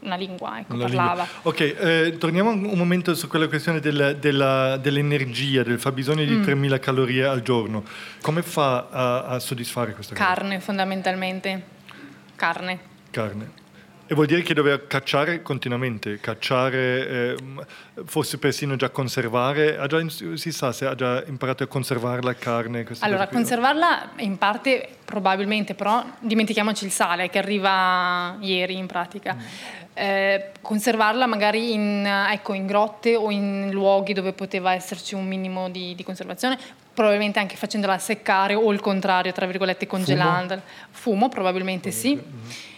[0.00, 1.22] una lingua, ecco, una parlava.
[1.22, 1.40] Lingua.
[1.42, 6.42] Ok, eh, torniamo un momento su quella questione del, della, dell'energia, del fabbisogno di mm.
[6.42, 7.84] 3.000 calorie al giorno.
[8.20, 10.26] Come fa a, a soddisfare questa cosa?
[10.26, 11.62] Carne, fondamentalmente.
[12.36, 12.78] Carne.
[13.10, 13.59] Carne.
[14.10, 17.36] E vuol dire che doveva cacciare continuamente, cacciare, eh,
[18.06, 22.84] forse persino già conservare, già, si sa se ha già imparato a conservare la carne?
[22.98, 29.36] Allora, conservarla in parte probabilmente, però dimentichiamoci il sale che arriva ieri in pratica.
[29.36, 29.38] Mm.
[29.94, 35.70] Eh, conservarla magari in, ecco, in, grotte o in luoghi dove poteva esserci un minimo
[35.70, 36.58] di, di conservazione,
[36.92, 40.60] probabilmente anche facendola seccare o il contrario, tra virgolette, congelandola.
[40.60, 42.16] Fumo, Fumo probabilmente sì.
[42.16, 42.68] Mm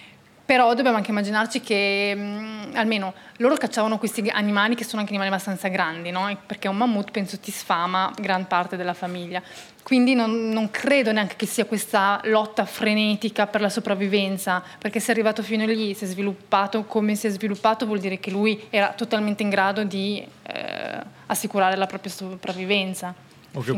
[0.52, 5.12] però dobbiamo anche immaginarci che mh, mm, almeno loro cacciavano questi animali che sono anche
[5.12, 6.28] animali abbastanza grandi, no?
[6.44, 9.42] perché un mammut penso ti sfama gran parte della famiglia.
[9.82, 15.08] Quindi non, non, credo neanche che sia questa lotta frenetica per la sopravvivenza, perché se
[15.08, 18.66] è arrivato fino lì, si è sviluppato come si è sviluppato, vuol dire che lui
[18.68, 23.14] era totalmente in grado di eh, assicurare la propria sopravvivenza.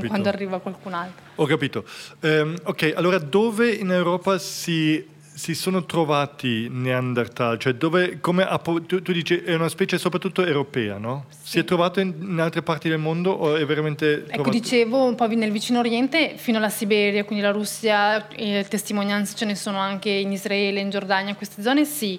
[0.08, 1.22] quando arriva qualcun altro.
[1.36, 1.84] Ho capito.
[2.22, 7.58] Um, ok, allora dove in Europa si si sono trovati Neanderthal?
[7.58, 8.46] Cioè dove, come,
[8.86, 11.26] tu, tu, dici è una specie soprattutto europea, no?
[11.28, 11.50] Sì.
[11.50, 14.24] Si è trovato in, in, altre parti del mondo o è veramente...
[14.24, 14.50] Ecco, trovato?
[14.50, 19.44] dicevo, un po' nel vicino Oriente fino alla Siberia, quindi la Russia, e testimonianze ce
[19.44, 22.18] ne sono anche in Israele, in Giordania, queste zone sì.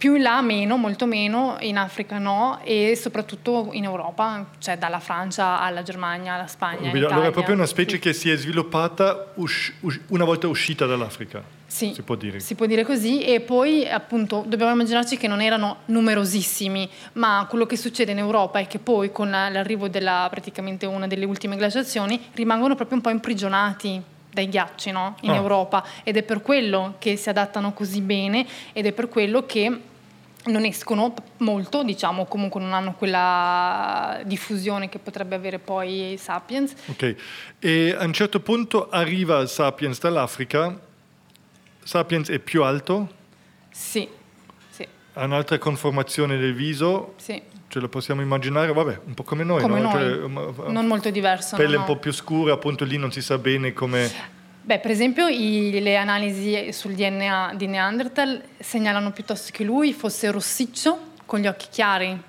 [0.00, 4.98] Più in là meno, molto meno, in Africa no e soprattutto in Europa, cioè dalla
[4.98, 6.90] Francia alla Germania, alla Spagna.
[6.90, 8.00] Allora è proprio una specie sì.
[8.00, 11.42] che si è sviluppata us- us- una volta uscita dall'Africa.
[11.66, 12.40] Sì, si può dire.
[12.40, 17.66] Si può dire così e poi appunto dobbiamo immaginarci che non erano numerosissimi, ma quello
[17.66, 22.18] che succede in Europa è che poi con l'arrivo della praticamente una delle ultime glaciazioni
[22.32, 25.16] rimangono proprio un po' imprigionati dai ghiacci no?
[25.22, 25.34] in oh.
[25.34, 29.88] Europa ed è per quello che si adattano così bene ed è per quello che
[30.46, 36.74] non escono molto, diciamo, comunque non hanno quella diffusione che potrebbe avere poi Sapiens.
[36.86, 37.14] Ok,
[37.58, 40.78] e a un certo punto arriva Sapiens dall'Africa,
[41.82, 43.08] Sapiens è più alto?
[43.70, 44.08] Sì,
[44.70, 44.86] sì.
[45.12, 47.14] Ha un'altra conformazione del viso?
[47.16, 47.40] Sì.
[47.68, 49.92] Ce lo possiamo immaginare, vabbè, un po' come noi, come no?
[49.92, 50.02] noi.
[50.02, 51.56] Cioè, non molto diverso.
[51.56, 54.38] Pelle no, un po' più scura, appunto lì non si sa bene come...
[54.62, 60.30] Beh, per esempio i, le analisi sul DNA di Neanderthal segnalano piuttosto che lui fosse
[60.30, 62.20] rossiccio, con gli occhi chiari,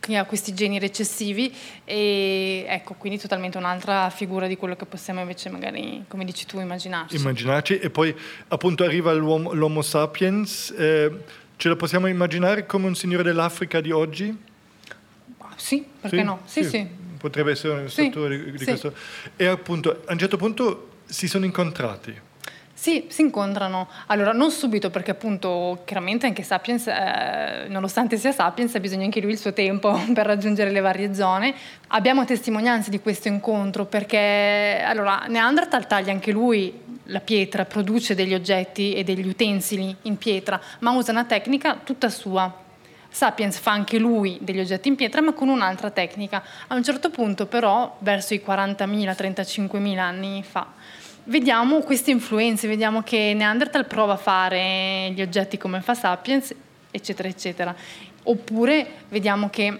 [0.00, 5.20] che ha questi geni recessivi e ecco, quindi totalmente un'altra figura di quello che possiamo
[5.20, 7.16] invece magari, come dici tu, immaginarci.
[7.16, 8.14] Immaginarci e poi
[8.48, 11.10] appunto arriva l'Homo sapiens, eh,
[11.56, 14.34] ce lo possiamo immaginare come un signore dell'Africa di oggi?
[15.56, 16.22] Sì, perché sì?
[16.22, 16.40] no?
[16.44, 16.86] Sì, sì, sì.
[17.18, 18.94] Potrebbe essere una struttura di, di questo.
[19.36, 22.24] E appunto a un certo punto si sono incontrati?
[22.72, 23.88] Sì, si incontrano.
[24.08, 29.20] Allora, non subito perché appunto chiaramente anche Sapiens, eh, nonostante sia Sapiens, ha bisogno anche
[29.22, 31.54] lui il suo tempo per raggiungere le varie zone.
[31.88, 38.34] Abbiamo testimonianze di questo incontro perché allora, Neanderthal taglia anche lui la pietra, produce degli
[38.34, 42.64] oggetti e degli utensili in pietra, ma usa una tecnica tutta sua.
[43.08, 46.42] Sapiens fa anche lui degli oggetti in pietra, ma con un'altra tecnica.
[46.66, 50.66] A un certo punto, però, verso i 40.000, 35.000 anni fa,
[51.26, 56.54] vediamo queste influenze, vediamo che Neanderthal prova a fare gli oggetti come fa Sapiens,
[56.90, 57.74] eccetera, eccetera.
[58.24, 59.78] Oppure vediamo che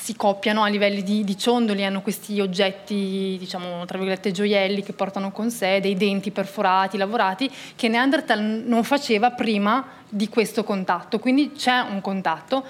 [0.00, 4.94] si coppiano a livelli di, di, ciondoli, hanno questi oggetti, diciamo, tra virgolette, gioielli che
[4.94, 11.18] portano con sé, dei denti perforati, lavorati, che Neanderthal non faceva prima di questo contatto.
[11.18, 12.64] Quindi c'è un contatto.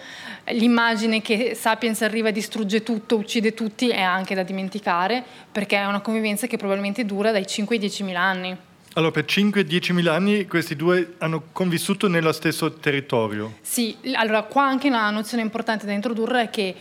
[0.47, 5.87] L'immagine che Sapiens arriva e distrugge tutto, uccide tutti, è anche da dimenticare, perché è
[5.87, 8.57] una convivenza che probabilmente dura dai 5 ai 10 mila anni.
[8.95, 13.59] Allora, per 5-10 mila anni questi due hanno convissuto nello stesso territorio?
[13.61, 16.75] Sì, allora qua anche una nozione importante da introdurre è che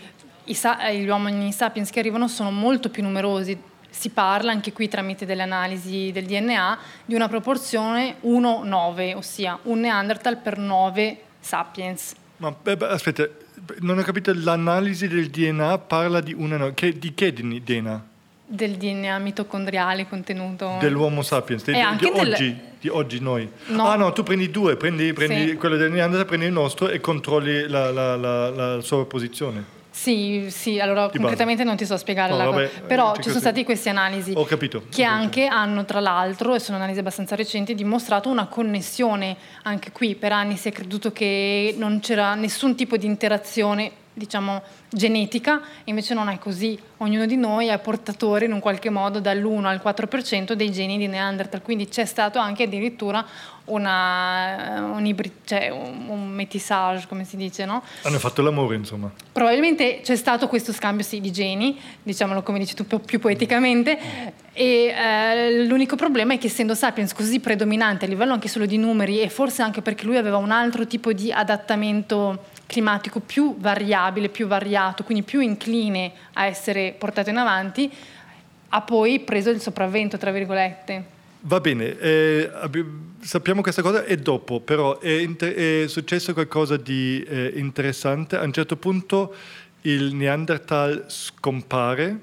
[0.53, 3.57] sa- gli uomini sapiens che arrivano sono molto più numerosi.
[3.89, 9.79] Si parla anche qui tramite delle analisi del DNA di una proporzione 1-9, ossia un
[9.79, 12.13] Neanderthal per 9 sapiens.
[12.38, 13.27] Ma beh, aspetta,
[13.79, 16.71] non ho capito, l'analisi del DNA parla di una...
[16.73, 18.07] Che, di che DNA?
[18.51, 23.85] del DNA mitocondriale contenuto dell'uomo sapiens di, di, oggi, di oggi, noi no.
[23.85, 25.55] ah no tu prendi due prendi, prendi sì.
[25.55, 30.47] quello del Neanderthal prendi il nostro e controlli la, la, la, la sua posizione sì,
[30.49, 32.82] sì, allora concretamente non ti so spiegare, no, la vabbè, cosa.
[32.82, 34.84] però ci sono stati queste analisi Ho capito.
[34.89, 39.91] che Ho anche hanno tra l'altro, e sono analisi abbastanza recenti, dimostrato una connessione anche
[39.91, 40.15] qui.
[40.15, 46.13] Per anni si è creduto che non c'era nessun tipo di interazione diciamo, genetica, invece
[46.13, 46.77] non è così.
[46.97, 51.07] Ognuno di noi è portatore in un qualche modo dall'1 al 4% dei geni di
[51.07, 53.25] Neanderthal, quindi c'è stato anche addirittura
[53.65, 57.83] una, un, ibrid, cioè un, un métissage, come si dice, no?
[58.01, 59.11] Hanno fatto l'amore, insomma.
[59.31, 63.97] Probabilmente c'è stato questo scambio sì, di geni, diciamolo come dici tu più poeticamente,
[64.51, 68.77] e eh, l'unico problema è che essendo Sapiens così predominante a livello anche solo di
[68.77, 74.29] numeri e forse anche perché lui aveva un altro tipo di adattamento climatico più variabile,
[74.29, 77.91] più variato, quindi più incline a essere portato in avanti,
[78.69, 81.03] ha poi preso il sopravvento, tra virgolette.
[81.41, 82.51] Va bene, eh,
[83.21, 88.38] sappiamo questa cosa e dopo, però è, inter- è successo qualcosa di eh, interessante.
[88.38, 89.34] A un certo punto
[89.82, 92.19] il Neanderthal scompare,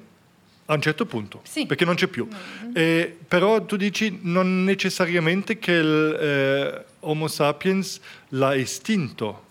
[0.66, 1.66] a un certo punto, sì.
[1.66, 2.28] perché non c'è più.
[2.28, 2.70] Mm-hmm.
[2.72, 9.45] Eh, però tu dici non necessariamente che l'Homo eh, sapiens l'ha estinto.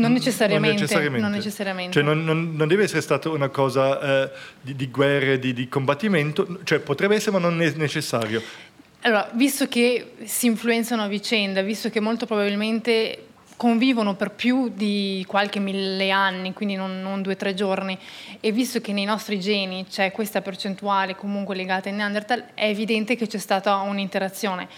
[0.00, 0.68] Non necessariamente.
[0.68, 1.20] Non necessariamente.
[1.20, 1.92] Non necessariamente.
[1.92, 4.30] Cioè non, non, non, deve essere stata una cosa eh,
[4.60, 8.42] di, di, guerre, di, di, combattimento, cioè potrebbe essere ma non è necessario.
[9.02, 13.24] Allora, visto che si influenzano a vicenda, visto che molto probabilmente
[13.58, 17.98] convivono per più di qualche mille anni, quindi non, non due o tre giorni,
[18.40, 23.16] e visto che nei nostri geni c'è questa percentuale comunque legata ai Neanderthal, è evidente
[23.16, 24.68] che c'è stata un'interazione.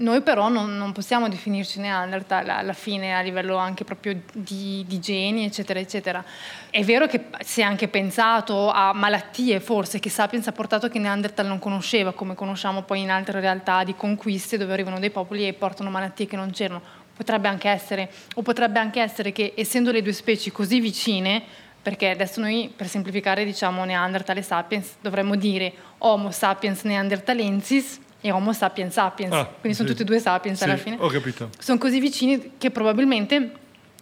[0.00, 5.00] Noi però non, non, possiamo definirci Neanderthal alla fine a livello anche proprio di, di,
[5.00, 6.24] geni, eccetera, eccetera.
[6.70, 11.00] È vero che si è anche pensato a malattie forse che Sapiens ha portato che
[11.00, 15.48] Neanderthal non conosceva, come conosciamo poi in altre realtà di conquiste dove arrivano dei popoli
[15.48, 16.80] e portano malattie che non c'erano.
[17.16, 21.42] Potrebbe anche essere, o potrebbe anche essere che essendo le due specie così vicine,
[21.82, 28.30] perché adesso noi per semplificare diciamo Neanderthal e Sapiens dovremmo dire Homo sapiens neanderthalensis e
[28.30, 30.96] Homo sapiens sapiens, ah, quindi sono tutti e due sapiens sì, alla fine.
[30.98, 31.50] Ho capito.
[31.58, 33.52] Sono così vicini che probabilmente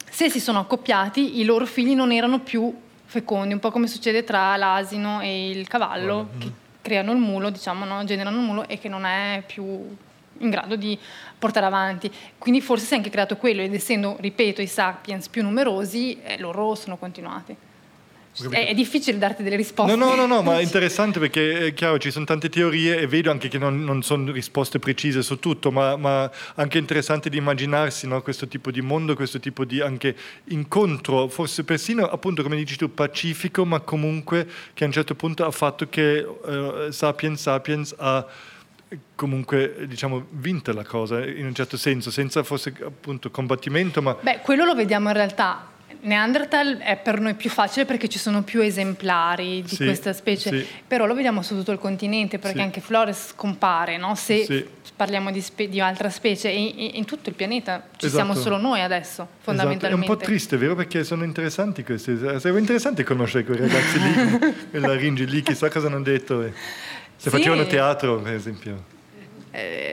[0.08, 2.74] se si sono accoppiati i loro figli non erano più
[3.04, 6.40] fecondi, un po' come succede tra l'asino e il cavallo, mm.
[6.40, 8.04] che creano il mulo, diciamo, no?
[8.04, 9.64] generano il mulo e che non è più
[10.38, 10.98] in grado di
[11.38, 12.10] portare avanti.
[12.38, 16.38] Quindi forse si è anche creato quello ed essendo, ripeto, i sapiens più numerosi, eh,
[16.38, 17.56] loro sono continuati.
[18.50, 19.96] È, è, difficile darti delle risposte.
[19.96, 23.06] No, no, no, no, ma è interessante perché è chiaro, ci sono tante teorie e
[23.06, 27.38] vedo anche che non, non sono risposte precise su tutto, ma, ma anche interessante di
[27.38, 30.14] immaginarsi no, questo tipo di mondo, questo tipo di anche
[30.46, 35.44] incontro, forse persino appunto come dici tu, pacifico, ma comunque che a un certo punto
[35.44, 38.26] ha fatto che uh, Sapiens Sapiens ha
[39.16, 44.16] comunque diciamo vinta la cosa in un certo senso, senza forse appunto combattimento, ma...
[44.20, 48.42] Beh, quello lo vediamo in realtà Neanderthal è per noi più facile perché ci sono
[48.42, 50.66] più esemplari di sì, questa specie, sì.
[50.86, 52.62] però lo vediamo su tutto il continente perché sì.
[52.62, 54.14] anche Flores compare, no?
[54.14, 58.24] se parliamo di, spe- di, altra specie, e, in tutto il pianeta ci esatto.
[58.24, 59.86] siamo solo noi adesso, fondamentalmente.
[59.86, 60.06] Esatto.
[60.06, 60.74] È un po' triste, vero?
[60.74, 65.86] Perché sono interessanti questi, sarebbe interessante conoscere quei ragazzi lì, quella Ringi lì, chissà cosa
[65.88, 66.52] hanno detto, eh.
[67.16, 68.94] se facevano teatro per esempio.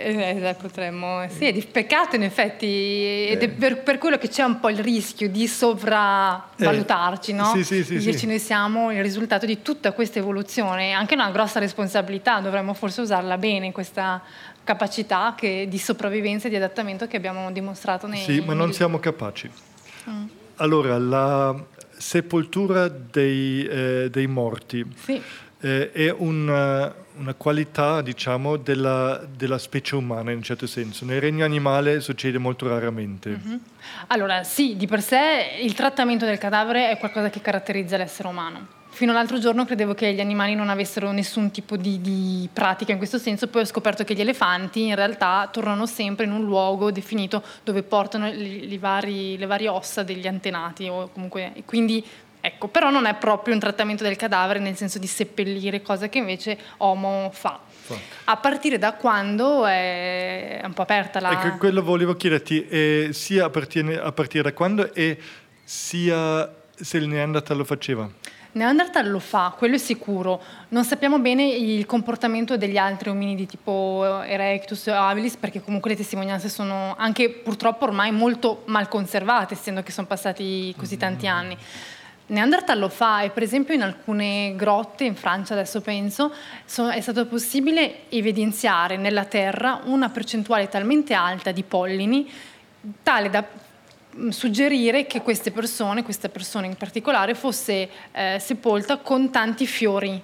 [0.04, 4.28] Eh, eh, potremmo, sì, è di peccato in effetti, ed è per, per, quello che
[4.28, 7.54] c'è un po' il rischio di sopravvalutarci, eh, no?
[7.56, 11.60] Sì, sì, sì, Dirci noi siamo il risultato di tutta questa evoluzione, anche una grossa
[11.60, 14.22] responsabilità, dovremmo forse usarla bene questa
[14.64, 18.20] capacità che, di sopravvivenza e di adattamento che abbiamo dimostrato nei...
[18.20, 19.50] Sì, ma non siamo capaci.
[20.10, 20.26] Mm.
[20.58, 21.56] Allora, la
[21.98, 24.86] sepoltura dei, eh, dei morti.
[25.02, 25.22] Sì
[25.64, 31.06] eh, è una, una qualità diciamo, della, della, specie umana in un certo senso.
[31.06, 33.30] Nel regno animale succede molto raramente.
[33.30, 33.58] Mm-hmm.
[34.08, 38.82] Allora sì, di per sé il trattamento del cadavere è qualcosa che caratterizza l'essere umano.
[38.90, 43.00] Fino all'altro giorno credevo che gli animali non avessero nessun tipo di, di, pratica in
[43.00, 46.92] questo senso, poi ho scoperto che gli elefanti in realtà tornano sempre in un luogo
[46.92, 52.06] definito dove portano le, le, vari, le varie ossa degli antenati, o comunque, quindi
[52.46, 56.18] Ecco, però non è proprio un trattamento del cadavere nel senso di seppellire, cosa che
[56.18, 57.58] invece Homo fa.
[58.26, 61.32] A partire da quando è un po' aperta la...
[61.32, 65.18] Ecco, quello volevo chiederti, eh, sia a partire, a partire, da quando e
[65.64, 68.10] sia se il Neanderthal lo faceva?
[68.52, 70.42] Neanderthal lo fa, quello è sicuro.
[70.68, 75.96] Non sappiamo bene il comportamento degli altri ominidi tipo Erectus o habilis perché comunque le
[75.96, 81.58] testimonianze sono anche purtroppo ormai molto mal conservate, essendo che sono passati così tanti anni.
[82.26, 86.34] Neanderthal lo fa e per esempio in alcune grotte in Francia, adesso penso,
[86.66, 92.32] so, è stato possibile evidenziare nella terra una percentuale talmente alta di pollini
[93.02, 93.46] tale da
[94.16, 100.22] mm, suggerire che queste persone, questa persona in particolare, fosse eh, sepolta con tanti fiori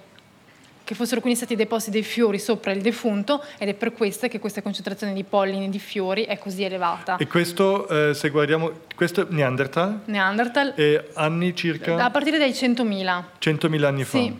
[0.90, 4.40] che fossero quindi stati deposti dei fiori sopra il defunto ed è per questo che
[4.40, 7.16] questa concentrazione di pollini di fiori è così elevata.
[7.16, 10.00] E questo, eh, se guardiamo, questo è Neanderthal?
[10.06, 10.72] Neanderthal.
[10.74, 12.04] E anni circa?
[12.04, 13.22] A partire dai 100.000.
[13.38, 14.18] 100.000 anni fa.
[14.18, 14.36] Sì.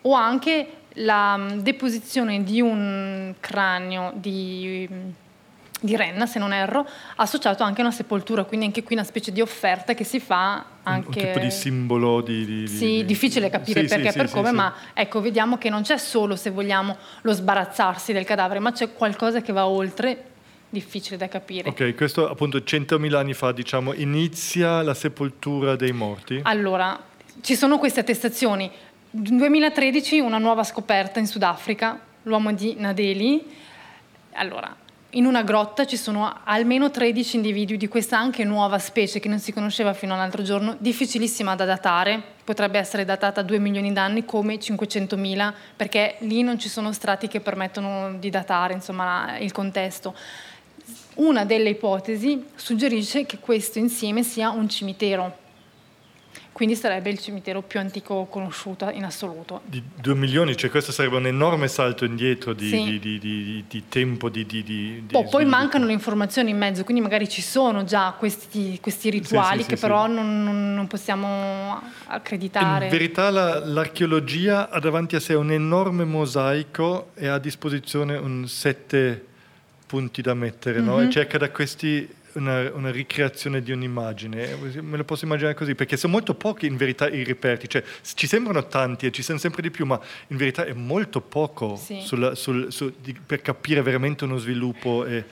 [0.00, 5.08] O anche la mm, deposizione di un cranio di mm,
[5.82, 9.32] di Renna, se non erro, associato anche a una sepoltura, quindi anche qui una specie
[9.32, 11.18] di offerta che si fa anche...
[11.18, 12.44] Un, tipo di simbolo di...
[12.44, 15.70] di sì, di, difficile capire sì, perché sì, per sì, come, ma ecco, vediamo che
[15.70, 20.30] non c'è solo, se vogliamo, lo sbarazzarsi del cadavere, ma c'è qualcosa che va oltre,
[20.68, 21.68] difficile da capire.
[21.68, 26.40] Ok, questo appunto 100.000 anni fa, diciamo, inizia la sepoltura dei morti?
[26.44, 26.98] Allora,
[27.40, 28.70] ci sono queste attestazioni.
[29.10, 33.44] 2013 una nuova scoperta in Sudafrica, l'uomo di Nadeli.
[34.34, 34.74] Allora,
[35.14, 39.38] in una grotta ci sono almeno 13 individui di questa anche nuova specie che non
[39.38, 44.24] si conosceva fino all'altro giorno, difficilissima da datare, potrebbe essere datata a 2 milioni d'anni
[44.24, 50.14] come 500.000, perché lì non ci sono strati che permettono di datare insomma, il contesto.
[51.14, 55.40] Una delle ipotesi suggerisce che questo insieme sia un cimitero
[56.52, 59.62] quindi sarebbe il cimitero più antico conosciuto in assoluto.
[59.64, 62.98] Di due milioni, cioè questo sarebbe un enorme salto indietro di, sì.
[62.98, 67.40] di, di, di tempo, di, oh, Poi mancano le informazioni in mezzo, quindi magari ci
[67.40, 72.84] sono già questi, questi rituali sì, sì, che però non, non, non, possiamo accreditare.
[72.84, 78.16] In verità la, l'archeologia ha davanti a sé un enorme mosaico e ha a disposizione
[78.16, 79.24] un sette
[79.86, 80.86] punti da mettere, mm-hmm.
[80.86, 81.00] no?
[81.00, 81.10] e mhm.
[81.10, 86.12] cerca da questi una, una, ricreazione di un'immagine, me lo posso immaginare così, perché sono
[86.12, 87.82] molto pochi in verità i reperti, cioè
[88.14, 91.76] ci sembrano tanti e ci sono sempre di più, ma in verità è molto poco
[91.76, 92.00] sì.
[92.00, 95.04] sulla, sul, su, di, per capire veramente uno sviluppo.
[95.04, 95.24] E...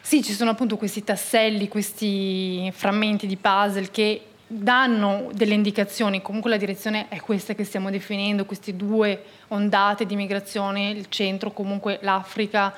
[0.00, 6.50] Sì, ci sono appunto questi tasselli, questi frammenti di puzzle che danno delle indicazioni, comunque
[6.50, 11.98] la direzione è questa che stiamo definendo, queste due ondate di migrazione, il centro, comunque
[12.00, 12.74] l'Africa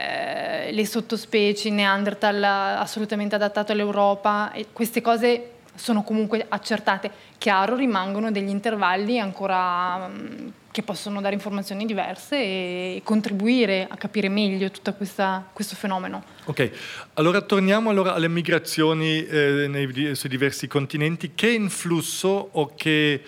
[0.00, 7.10] eh, le sottospecie, Neanderthal assolutamente adattato all'Europa, e queste cose sono comunque accertate.
[7.36, 14.28] Chiaro, rimangono degli intervalli ancora mh, che possono dare informazioni diverse e contribuire a capire
[14.28, 16.22] meglio tutto questo fenomeno.
[16.44, 16.70] Ok,
[17.14, 21.32] allora torniamo allora alle migrazioni eh, nei, sui diversi continenti.
[21.34, 23.22] Che influsso o che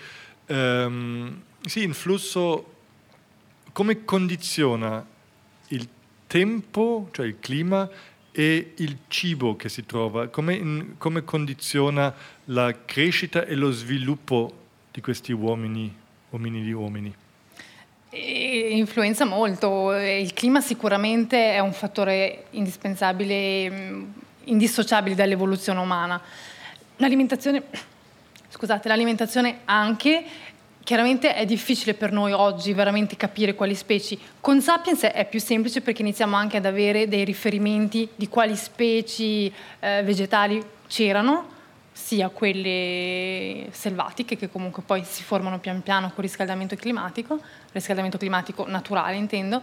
[0.45, 2.65] ehm, sì, influsso
[3.73, 5.05] come condiziona
[5.69, 5.87] il
[6.31, 7.89] tempo, cioè il clima,
[8.31, 12.13] e il cibo che si trova, come, come condiziona
[12.45, 14.49] la crescita e lo sviluppo
[14.93, 15.93] di questi uomini,
[16.29, 17.13] uomini di uomini?
[18.11, 24.03] Influenza molto, il clima sicuramente è un fattore indispensabile, mm,
[24.45, 26.21] indissociabile dall'evoluzione umana.
[26.95, 27.63] L'alimentazione,
[28.47, 30.23] scusate, l'alimentazione anche,
[30.83, 34.17] Chiaramente è difficile per noi oggi veramente capire quali specie.
[34.39, 39.51] Con Sapiens è più semplice perché iniziamo anche ad avere dei riferimenti di quali specie
[39.79, 41.59] eh, vegetali c'erano,
[41.91, 47.39] sia quelle selvatiche che comunque poi si formano pian piano con il riscaldamento climatico,
[47.71, 49.61] riscaldamento climatico naturale intendo,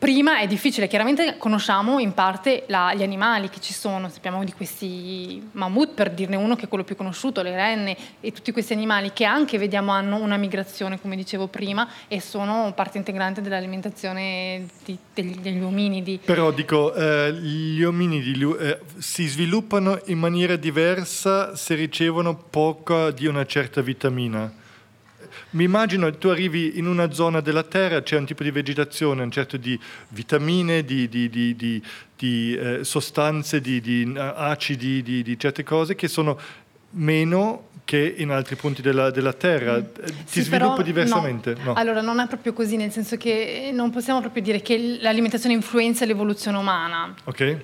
[0.00, 4.52] Prima è difficile, chiaramente conosciamo in parte la, gli animali che ci sono, sappiamo di
[4.54, 8.72] questi mammut, per dirne uno che è quello più conosciuto, le renne e tutti questi
[8.72, 14.64] animali che anche vediamo hanno una migrazione, come dicevo prima, e sono parte integrante dell'alimentazione
[14.86, 16.18] di, degli, degli, ominidi.
[16.24, 23.26] Però dico, eh, gli ominidi eh, si sviluppano in maniera diversa se ricevono poca di
[23.26, 24.50] una certa vitamina
[25.50, 29.30] mi immagino tu arrivi in una zona della Terra, c'è un tipo di vegetazione, un
[29.30, 29.78] certo di
[30.08, 31.82] vitamine, di, di, di,
[32.16, 36.38] di eh, sostanze, di, acidi, di, certe cose che sono
[36.90, 39.78] meno che in altri punti della, della Terra.
[39.78, 39.84] Mm.
[40.04, 41.54] Ti sì, sviluppa diversamente?
[41.54, 41.64] No.
[41.64, 41.74] no.
[41.74, 46.04] Allora, non è proprio così, nel senso che non possiamo proprio dire che l'alimentazione influenza
[46.04, 47.12] l'evoluzione umana.
[47.24, 47.56] Ok.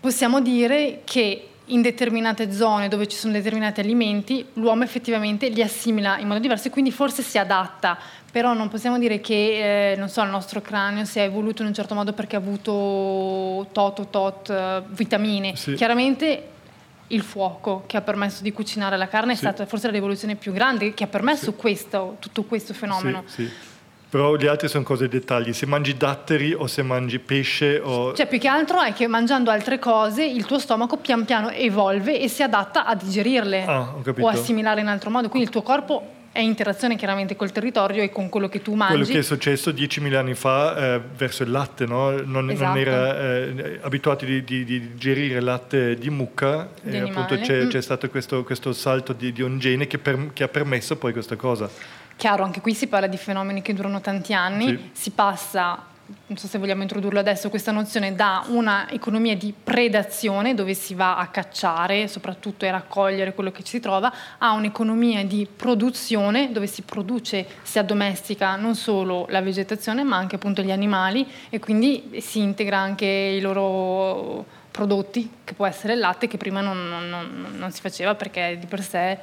[0.00, 6.18] Possiamo dire che in determinate zone dove ci sono determinati alimenti, l'uomo effettivamente li assimila
[6.18, 7.98] in modo diverso e quindi forse si adatta,
[8.30, 11.74] però non possiamo dire che eh, so, il nostro cranio si è evoluto in un
[11.74, 15.56] certo modo perché ha avuto tot o tot uh, vitamine.
[15.56, 15.74] Sì.
[15.74, 16.50] Chiaramente
[17.08, 19.44] il fuoco che ha permesso di cucinare la carne sì.
[19.44, 21.56] è stata forse la rivoluzione più grande che ha permesso sì.
[21.56, 23.22] questo, tutto questo fenomeno.
[23.26, 23.48] Sì,
[24.08, 28.12] però gli altri sono cose dettagli, se mangi datteri o se mangi pesce o...
[28.12, 32.20] Cioè più che altro è che mangiando altre cose il tuo stomaco pian piano evolve
[32.20, 36.14] e si adatta a digerirle ah, o assimilarle in altro modo, quindi il tuo corpo
[36.36, 38.94] è interazione chiaramente col territorio e con quello che tu mangi.
[38.94, 42.10] Quello che è successo 10.000 anni fa eh, verso il latte, no?
[42.10, 42.68] non, esatto.
[42.68, 47.64] non, era eh, abituati di, di, di, digerire latte di mucca di e appunto c'è,
[47.64, 47.68] mm.
[47.70, 51.12] c'è, stato questo, questo salto di, di un gene che, per, che ha permesso poi
[51.12, 51.70] questa cosa.
[52.16, 54.90] Chiaro, anche qui si parla di fenomeni che durano tanti anni, sì.
[54.92, 55.94] si passa
[56.26, 60.94] non so se vogliamo introdurlo adesso, questa nozione da una economia di predazione dove si
[60.94, 66.52] va a cacciare soprattutto e raccogliere quello che ci si trova, a un'economia di produzione
[66.52, 71.58] dove si produce, si addomestica non solo la vegetazione ma anche appunto gli animali e
[71.58, 76.88] quindi si integra anche i loro prodotti, che può essere il latte che prima non,
[76.88, 79.18] non, non, non si faceva perché di per sé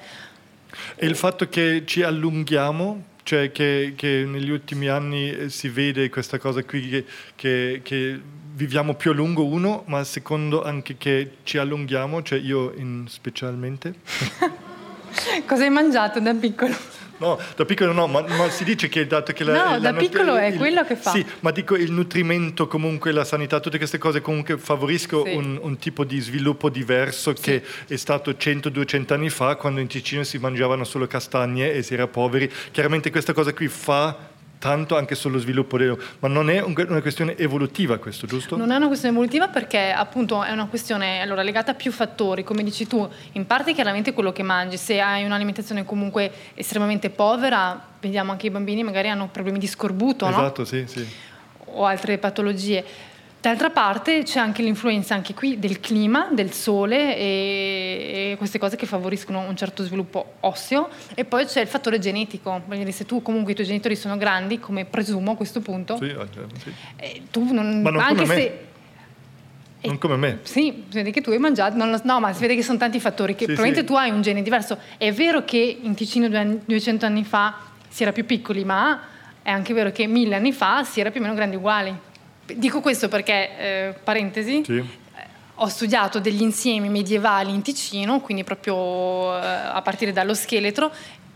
[0.96, 6.10] e il fatto che ci allunghiamo, cioè che, che negli ultimi anni eh, si vede
[6.10, 7.06] questa cosa qui che,
[7.36, 8.22] che, che,
[8.56, 13.96] viviamo più a lungo uno, ma secondo anche che ci allunghiamo, cioè io in specialmente.
[15.46, 16.76] Cosa hai mangiato da piccolo?
[17.24, 19.94] No, da piccolo no, ma, ma, si dice che dato che la, No, la, da
[19.94, 21.12] piccolo il, è quello che fa.
[21.12, 25.36] Sì, ma dico il nutrimento, comunque la sanità, tutte queste cose comunque favoriscono sì.
[25.36, 27.42] un, un, tipo di sviluppo diverso sì.
[27.42, 31.94] che è stato 100-200 anni fa, quando in Ticino si mangiavano solo castagne e si
[31.94, 32.52] era poveri.
[32.72, 34.32] Chiaramente questa cosa qui fa
[34.64, 35.98] tanto anche sullo sviluppo del...
[36.20, 38.56] ma non è una questione evolutiva questo, giusto?
[38.56, 42.46] Non è una questione evolutiva perché appunto è una questione allora, legata a più fattori,
[42.46, 47.78] come dici tu, in parte chiaramente quello che mangi, se hai un'alimentazione comunque estremamente povera,
[48.00, 50.68] vediamo anche i bambini magari hanno problemi di scorbuto, esatto, no?
[50.68, 51.06] sì, sì.
[51.66, 53.12] O altre patologie.
[53.44, 58.78] D'altra parte c'è anche l'influenza anche qui del clima, del sole e, e, queste cose
[58.78, 63.22] che favoriscono un certo sviluppo osseo e poi c'è il fattore genetico, dire, se tu
[63.22, 66.72] comunque i tuoi genitori sono grandi, come presumo a questo punto, sì, ah, certo, sì.
[66.96, 68.34] Eh, tu non, Ma non anche se...
[69.82, 69.88] Me.
[69.90, 70.40] Non come me.
[70.44, 73.02] Sì, si vede che tu hai mangiato, lo, no, ma si vede che sono tanti
[73.02, 74.78] fattori, che sì, probabilmente tu hai un gene diverso.
[74.98, 77.58] È vero che in Ticino 200 anni fa
[77.90, 79.02] si era più piccoli, ma
[79.42, 82.12] è anche vero che mille anni fa si era più o meno grandi uguali.
[82.46, 84.84] Dico questo perché, eh, parentesi, sì.
[85.56, 90.92] ho studiato degli insiemi medievali in Ticino, quindi proprio eh, a partire dallo scheletro,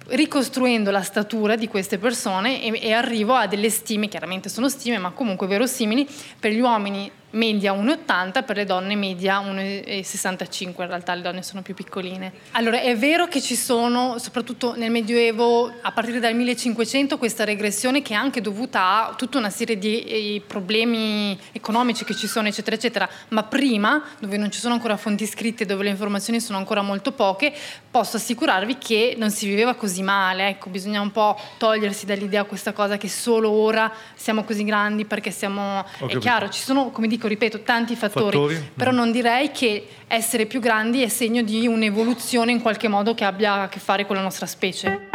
[0.07, 4.97] ricostruendo la statura di queste persone e, e arrivo a delle stime, chiaramente sono stime,
[4.97, 6.07] ma comunque verosimili,
[6.39, 11.61] per gli uomini media 1,80, per le donne media 1,65, in realtà le donne sono
[11.61, 12.31] più piccoline.
[12.51, 18.01] Allora è vero che ci sono, soprattutto nel Medioevo, a partire dal 1500, questa regressione
[18.01, 22.47] che è anche dovuta a tutta una serie di eh, problemi economici che ci sono,
[22.47, 26.57] eccetera, eccetera, ma prima, dove non ci sono ancora fonti scritte, dove le informazioni sono
[26.57, 27.53] ancora molto poche,
[27.91, 32.71] posso assicurarvi che non si viveva così male, ecco, bisogna un po' togliersi dall'idea questa
[32.71, 35.85] cosa che solo ora siamo così grandi perché siamo...
[36.05, 40.45] È chiaro, ci sono, come dico, ripeto, tanti fattori, fattori, però non direi che essere
[40.45, 44.15] più grandi è segno di un'evoluzione in qualche modo che abbia a che fare con
[44.15, 45.09] la nostra specie.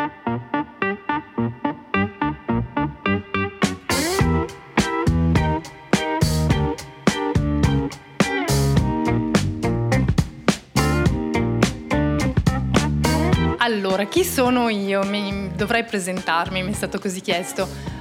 [13.59, 15.05] Allora, chi sono io?
[15.05, 18.01] Mi, dovrei presentarmi, mi è stato così chiesto.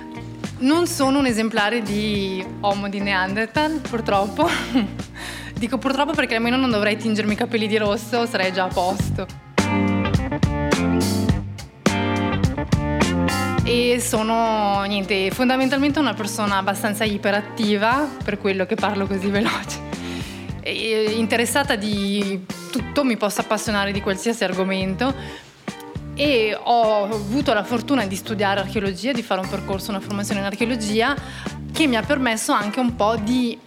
[0.62, 4.48] Non sono un esemplare di Homo di Neanderthal, purtroppo.
[5.58, 9.26] Dico purtroppo perché almeno non dovrei tingermi i capelli di rosso, sarei già a posto.
[13.64, 19.80] E sono, niente, fondamentalmente una persona abbastanza iperattiva, per quello che parlo così veloce.
[20.62, 25.12] E interessata di tutto, mi posso appassionare di qualsiasi argomento
[26.16, 30.46] e ho avuto la fortuna di studiare archeologia, di fare un percorso, una formazione in
[30.46, 31.16] archeologia
[31.72, 33.58] che mi ha permesso anche un po' di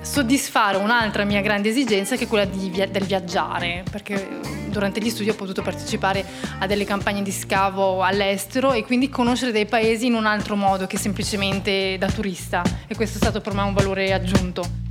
[0.00, 5.30] soddisfare un'altra mia grande esigenza che è quella via- del viaggiare, perché durante gli studi
[5.30, 6.24] ho potuto partecipare
[6.60, 10.86] a delle campagne di scavo all'estero e quindi conoscere dei paesi in un altro modo
[10.86, 14.85] che semplicemente da turista e questo è stato per me un valore aggiunto.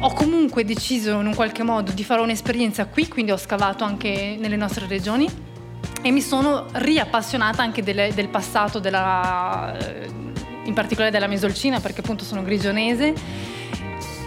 [0.00, 4.36] Ho comunque deciso in un qualche modo di fare un'esperienza qui, quindi ho scavato anche
[4.38, 5.28] nelle nostre regioni
[6.00, 9.76] e mi sono riappassionata anche delle, del passato, della,
[10.62, 13.12] in particolare della Mesolcina, perché appunto sono grigionese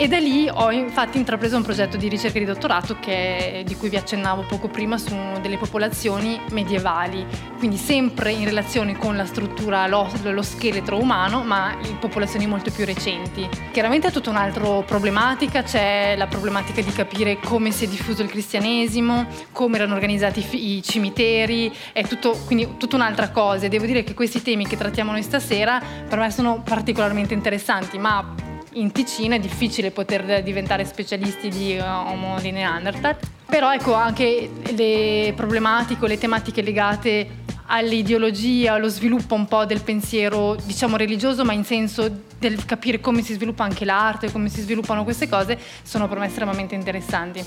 [0.02, 3.88] e da lì ho infatti intrapreso un progetto di ricerca di dottorato che, di cui
[3.88, 7.24] vi accennavo poco prima su delle popolazioni medievali,
[7.60, 12.72] quindi sempre in relazione con la struttura, lo, lo scheletro umano, ma in popolazioni molto
[12.72, 13.48] più recenti.
[13.72, 18.30] Chiaramente è tutta un'altra problematica, c'è la problematica di capire come si è diffuso il
[18.30, 20.44] cristianesimo, come erano organizzati
[20.78, 23.68] i cimiteri, è tutto, quindi tutta un'altra cosa.
[23.68, 25.80] E devo dire che questi temi che trattiamo noi stasera
[26.10, 31.84] per me sono particolarmente interessanti, ma in Ticino è difficile poter diventare specialisti di uh,
[31.84, 39.46] Homo di Neanderthal, però ecco anche le problematiche le tematiche legate all'ideologia, allo sviluppo un
[39.46, 44.32] po' del pensiero, diciamo religioso, ma in senso del capire come si sviluppa anche l'arte,
[44.32, 47.44] come si sviluppano queste cose, sono per me estremamente interessanti.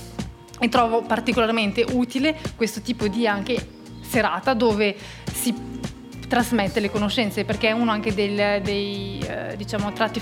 [0.59, 3.67] E trovo particolarmente utile questo tipo di anche
[4.01, 4.95] serata dove
[5.31, 5.53] si
[6.27, 10.21] trasmette le conoscenze perché è uno anche del, dei eh, diciamo, tratti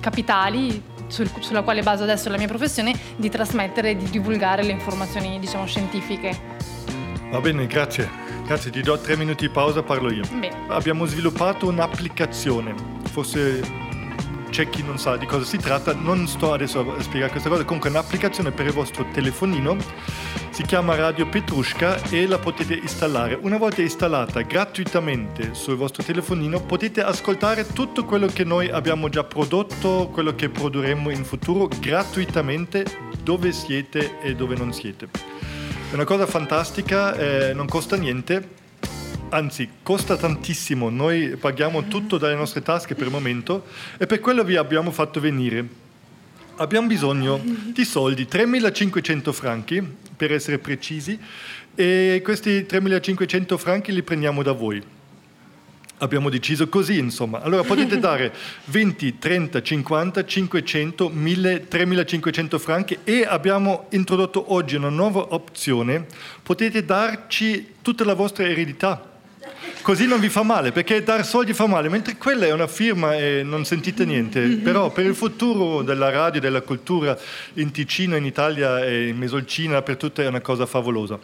[0.00, 4.72] capitali sul, sulla quale baso adesso la mia professione di trasmettere e di divulgare le
[4.72, 6.38] informazioni diciamo, scientifiche.
[7.30, 8.24] Va bene, grazie.
[8.46, 10.22] Grazie, ti do tre minuti di pausa, parlo io.
[10.30, 10.66] Bene.
[10.68, 12.72] Abbiamo sviluppato un'applicazione,
[13.10, 13.60] forse
[14.50, 17.64] c'è chi non sa di cosa si tratta, non sto adesso a spiegare questa cosa,
[17.64, 19.76] comunque è un'applicazione per il vostro telefonino,
[20.56, 23.38] si chiama Radio Petrushka e la potete installare.
[23.38, 29.22] Una volta installata gratuitamente sul vostro telefonino potete ascoltare tutto quello che noi abbiamo già
[29.22, 32.86] prodotto, quello che produrremo in futuro gratuitamente
[33.22, 35.08] dove siete e dove non siete.
[35.90, 38.64] È una cosa fantastica, eh, non costa niente
[39.28, 43.66] anzi costa tantissimo, noi paghiamo tutto dalle nostre tasche per il momento
[43.98, 45.84] e per quello vi abbiamo fatto venire.
[46.56, 51.18] Abbiamo bisogno di soldi, 3.500 franchi per essere precisi
[51.74, 54.82] e questi 3.500 franchi li prendiamo da voi.
[55.98, 57.40] Abbiamo deciso così, insomma.
[57.42, 58.32] Allora potete dare
[58.66, 66.06] 20, 30, 50, 500, 1000, 3500 franchi e abbiamo introdotto oggi una nuova opzione.
[66.42, 69.14] Potete darci tutta la vostra eredità
[69.82, 73.16] così non vi fa male, perché dar soldi fa male, mentre quella è una firma
[73.16, 74.40] e non sentite niente.
[74.40, 74.62] Mm-hmm.
[74.62, 77.16] Però per il futuro della radio, della cultura
[77.54, 81.18] in Ticino, in Italia e in Mesolcina, dappertutto è una cosa favolosa.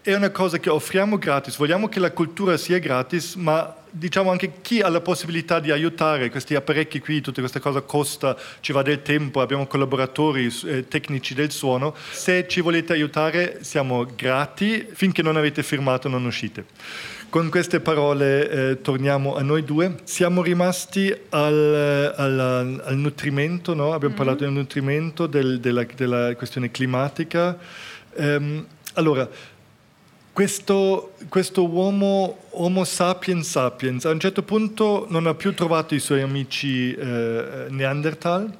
[0.00, 4.60] È una cosa che offriamo gratis, vogliamo che la cultura sia gratis, ma diciamo anche
[4.60, 8.82] chi ha la possibilità di aiutare questi apparecchi qui, tutta questa cosa costa, ci va
[8.82, 15.22] del tempo, abbiamo collaboratori eh, tecnici del suono, se ci volete aiutare siamo grati, finché
[15.22, 16.64] non avete firmato non uscite.
[17.30, 19.96] Con queste parole eh, torniamo a noi due.
[20.04, 23.92] Siamo rimasti al, al, al nutrimento, no?
[23.92, 24.16] abbiamo mm-hmm.
[24.16, 27.58] parlato del nutrimento, del, della, della, questione climatica.
[28.14, 28.64] Um,
[28.94, 29.28] allora,
[30.32, 36.00] questo, questo, uomo, Homo sapiens sapiens, a un certo punto non ha più trovato i
[36.00, 38.50] suoi amici eh, Neanderthal,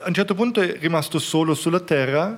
[0.00, 2.36] a un certo punto è rimasto solo sulla Terra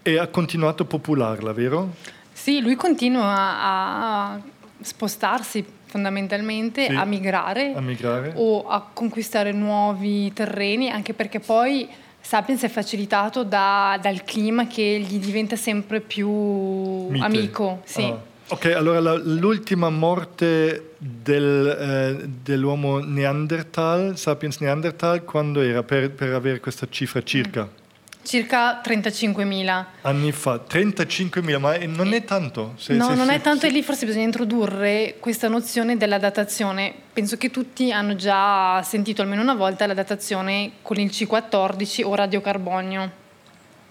[0.00, 2.22] e ha continuato a popolarla, vero?
[2.34, 4.40] Sì, lui continua a,
[4.82, 11.88] spostarsi fondamentalmente, sì, a, migrare, a migrare o a conquistare nuovi terreni, anche perché poi
[12.20, 17.24] Sapiens è facilitato da, dal clima che gli diventa sempre più Mite.
[17.24, 17.80] amico.
[17.84, 18.02] Sì.
[18.02, 18.32] Ah.
[18.48, 26.34] Ok, allora la, l'ultima morte del, eh, dell'uomo Neanderthal, Sapiens Neanderthal, quando era per, per
[26.34, 27.62] avere questa cifra circa?
[27.62, 27.83] Mm.
[28.24, 29.84] Circa 35.000.
[30.00, 32.72] Anni fa, 35.000, ma non è tanto?
[32.78, 36.18] Se, no, se, non se, è tanto e lì forse bisogna introdurre questa nozione della
[36.18, 36.94] datazione.
[37.12, 42.14] Penso che tutti hanno già sentito almeno una volta la datazione con il C14 o
[42.14, 43.10] radiocarbonio.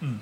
[0.04, 0.16] Mm.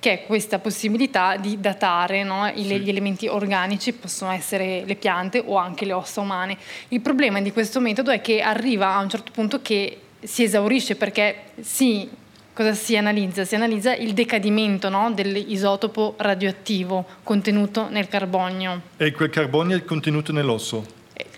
[0.00, 2.50] Che è questa possibilità di datare no?
[2.52, 2.62] sì.
[2.62, 6.58] gli elementi organici, possono essere le piante o anche le ossa umane.
[6.88, 10.96] Il problema di questo metodo è che arriva a un certo punto che si esaurisce
[10.96, 12.08] perché sì,
[12.56, 13.44] cosa si analizza?
[13.44, 15.12] Si analizza il decadimento no?
[15.12, 18.80] dell'isotopo radioattivo contenuto nel carbonio.
[18.96, 20.82] E quel carbonio è contenuto nell'osso?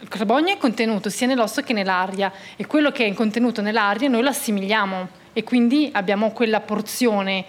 [0.00, 4.22] Il carbonio è contenuto sia nell'osso che nell'aria e quello che è contenuto nell'aria noi
[4.22, 7.44] lo assimiliamo e quindi abbiamo quella porzione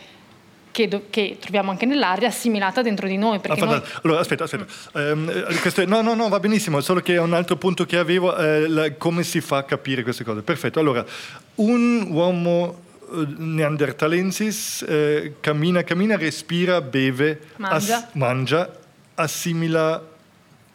[0.72, 3.40] che, do, che, troviamo anche nell'aria assimilata dentro di noi.
[3.48, 3.82] Ah, noi...
[4.02, 4.66] Allora, aspetta, aspetta.
[4.94, 8.36] Um, questo, no, no, no, va benissimo, solo che è un altro punto che avevo,
[8.36, 10.42] eh, la, come si fa a capire queste cose.
[10.42, 11.06] Perfetto, allora,
[11.56, 12.89] un uomo eh,
[13.38, 18.80] neandertalensis eh, cammina, cammina, respira, beve, mangia, ass- mangia
[19.16, 20.02] assimila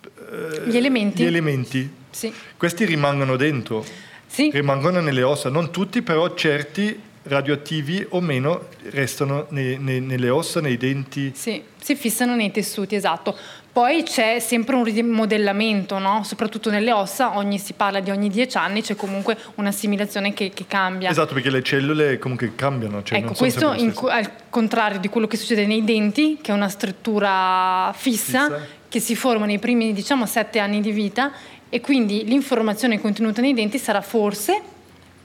[0.04, 1.22] eh, gli elementi.
[1.22, 1.90] Gli elementi.
[2.10, 2.32] Sì.
[2.56, 3.84] Questi rimangono dentro,
[4.26, 4.50] sì.
[4.52, 10.60] rimangono nelle ossa, non tutti, però certi radioattivi o meno restano nei, nei, nelle ossa,
[10.60, 11.32] nei denti.
[11.34, 13.36] Sì, si fissano nei tessuti, esatto.
[13.74, 16.22] Poi c'è sempre un rimodellamento, no?
[16.22, 20.66] soprattutto nelle ossa, ogni, si parla di ogni dieci anni, c'è comunque un'assimilazione che, che
[20.68, 21.10] cambia.
[21.10, 23.02] Esatto, perché le cellule comunque cambiano.
[23.02, 26.68] Cioè ecco, questo in, al contrario di quello che succede nei denti, che è una
[26.68, 28.60] struttura fissa, fissa.
[28.88, 31.32] che si forma nei primi diciamo sette anni di vita
[31.68, 34.62] e quindi l'informazione contenuta nei denti sarà forse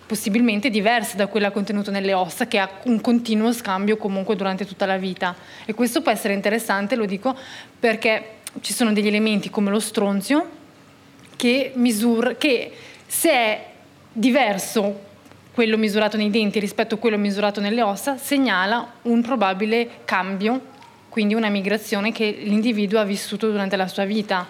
[0.07, 4.87] possibilmente diversa da quella contenuta nelle ossa, che ha un continuo scambio comunque durante tutta
[4.87, 5.35] la vita.
[5.65, 7.37] E questo può essere interessante, lo dico,
[7.79, 10.57] perché ci sono degli elementi come lo stronzio
[11.35, 12.71] che, misura, che
[13.05, 13.65] se è
[14.11, 15.07] diverso
[15.53, 20.61] quello misurato nei denti rispetto a quello misurato nelle ossa, segnala un probabile cambio,
[21.09, 24.47] quindi una migrazione che l'individuo ha vissuto durante la sua vita.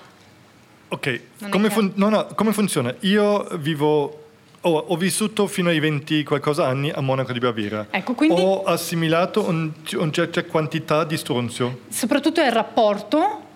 [0.89, 2.93] Ok, come, fun- no, no, come funziona?
[3.01, 4.25] Io vivo
[4.61, 7.87] Oh, ho vissuto fino ai 20 qualcosa anni a Monaco di Baviera.
[7.91, 8.41] Ecco, quindi...
[8.41, 11.79] Ho assimilato un, una certa quantità di stronzio.
[11.87, 13.47] Soprattutto il rapporto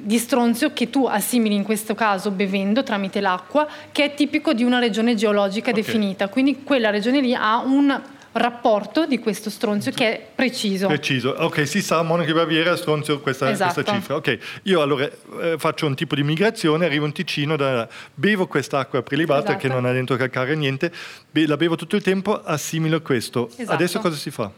[0.00, 4.64] di stronzio che tu assimili in questo caso bevendo tramite l'acqua, che è tipico di
[4.64, 5.82] una regione geologica okay.
[5.82, 6.28] definita.
[6.28, 8.00] Quindi quella regione lì ha un
[8.32, 10.86] rapporto di questo stronzio che è preciso.
[10.86, 13.72] Preciso, ok, si sa, Monaco Baviera, stronzio, questa, esatto.
[13.74, 14.14] questa cifra.
[14.16, 15.08] Ok, io allora
[15.40, 19.58] eh, faccio un tipo di migrazione, arrivo in Ticino, da, bevo quest'acqua prelibata esatto.
[19.58, 20.92] che non ha dentro calcare niente,
[21.30, 23.48] be- la bevo tutto il tempo, assimilo questo.
[23.56, 23.72] Esatto.
[23.72, 24.50] Adesso cosa si fa?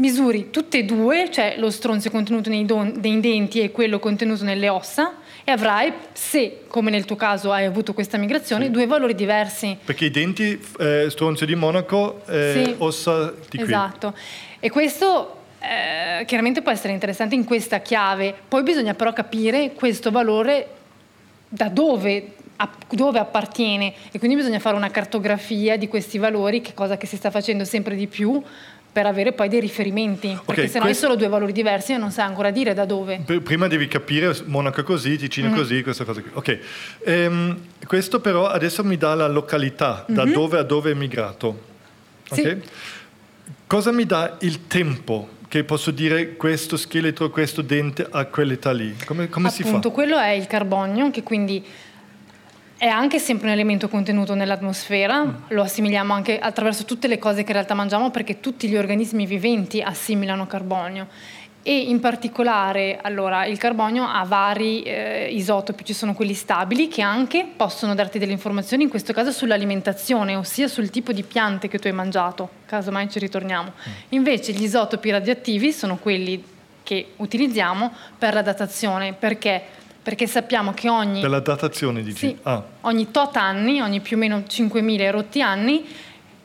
[0.00, 4.44] Misuri tutte e due, cioè lo stronzio contenuto nei, don- nei denti e quello contenuto
[4.44, 8.70] nelle ossa, e avrai, se come nel tuo caso hai avuto questa migrazione, sì.
[8.70, 9.76] due valori diversi.
[9.84, 12.74] Perché i denti, eh, stronzio di Monaco, eh, sì.
[12.78, 13.62] ossa di qui.
[13.62, 14.14] Esatto.
[14.58, 18.34] E questo eh, chiaramente può essere interessante in questa chiave.
[18.48, 20.68] Poi bisogna però capire questo valore
[21.46, 22.34] da dove
[22.90, 27.16] dove appartiene e quindi bisogna fare una cartografia di questi valori, che cosa che si
[27.16, 28.42] sta facendo sempre di più
[28.92, 31.96] per avere poi dei riferimenti, okay, perché se no hai solo due valori diversi e
[31.96, 33.22] non sai ancora dire da dove.
[33.42, 35.56] Prima devi capire Monaco così, Ticino mm-hmm.
[35.56, 36.30] così, questa cosa qui.
[36.34, 36.58] Ok,
[37.04, 40.32] ehm, questo però adesso mi dà la località, da mm-hmm.
[40.32, 41.68] dove a dove è migrato.
[42.30, 42.60] Okay?
[42.60, 42.68] Sì.
[43.66, 45.38] Cosa mi dà il tempo?
[45.46, 48.96] Che posso dire questo scheletro, questo dente a quell'età lì?
[49.04, 49.68] Come, come si fa?
[49.68, 51.64] Appunto, quello è il carbonio, che quindi
[52.80, 55.34] è anche sempre un elemento contenuto nell'atmosfera, mm.
[55.48, 59.26] lo assimiliamo anche attraverso tutte le cose che in realtà mangiamo perché tutti gli organismi
[59.26, 61.06] viventi assimilano carbonio
[61.62, 67.02] e in particolare allora, il carbonio ha vari eh, isotopi, ci sono quelli stabili che
[67.02, 71.78] anche possono darti delle informazioni, in questo caso sull'alimentazione, ossia sul tipo di piante che
[71.78, 73.72] tu hai mangiato, caso mai ci ritorniamo.
[73.76, 73.92] Mm.
[74.08, 76.42] Invece gli isotopi radioattivi sono quelli
[76.82, 79.62] che utilizziamo per la datazione, perché
[80.02, 81.20] perché sappiamo che ogni...
[81.20, 82.28] Per la datazione dici?
[82.28, 82.62] Sì, ah.
[82.82, 85.84] ogni tot anni, ogni più o meno 5.000 rotti anni,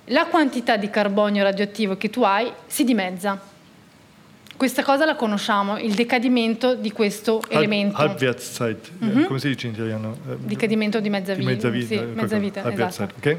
[0.05, 3.53] la quantità di carbonio radioattivo che tu hai si dimezza.
[4.57, 7.97] Questa cosa la conosciamo, il decadimento di questo Halb, elemento.
[7.97, 9.23] Halbwertszeit, mm-hmm.
[9.25, 10.17] come si dice in italiano?
[10.37, 11.87] Decadimento di mezza, di mezza vita.
[11.87, 13.15] Sì, mezza vita, esatto.
[13.17, 13.37] Okay.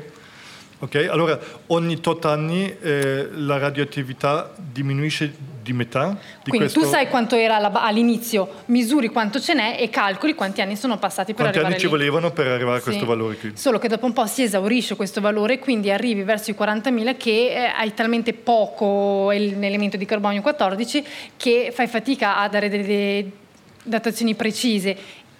[0.79, 1.39] ok, allora
[1.69, 5.33] ogni tot anni eh, la radioattività diminuisce
[5.67, 6.11] di metà.
[6.11, 6.81] Di Quindi questo...
[6.81, 11.35] tu sai quanto era all'inizio, misuri quanto ce n'è e calcoli quanti anni sono passati
[11.35, 13.07] per quanti arrivare Quanti anni ci volevano per arrivare a questo sì.
[13.07, 13.53] valore qui?
[13.55, 17.17] Solo che dopo un po' si esaurisce questo valore e quindi arrivi verso i 40.000
[17.17, 21.05] che eh, hai talmente poco elemento di carbonio 14
[21.37, 23.31] che fai fatica a dare delle
[23.83, 24.97] datazioni precise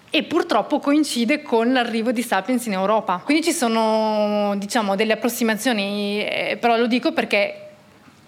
[0.09, 3.21] e purtroppo coincide con l'arrivo di Sapiens in Europa.
[3.23, 7.66] Quindi ci sono diciamo, delle approssimazioni, eh, però lo dico perché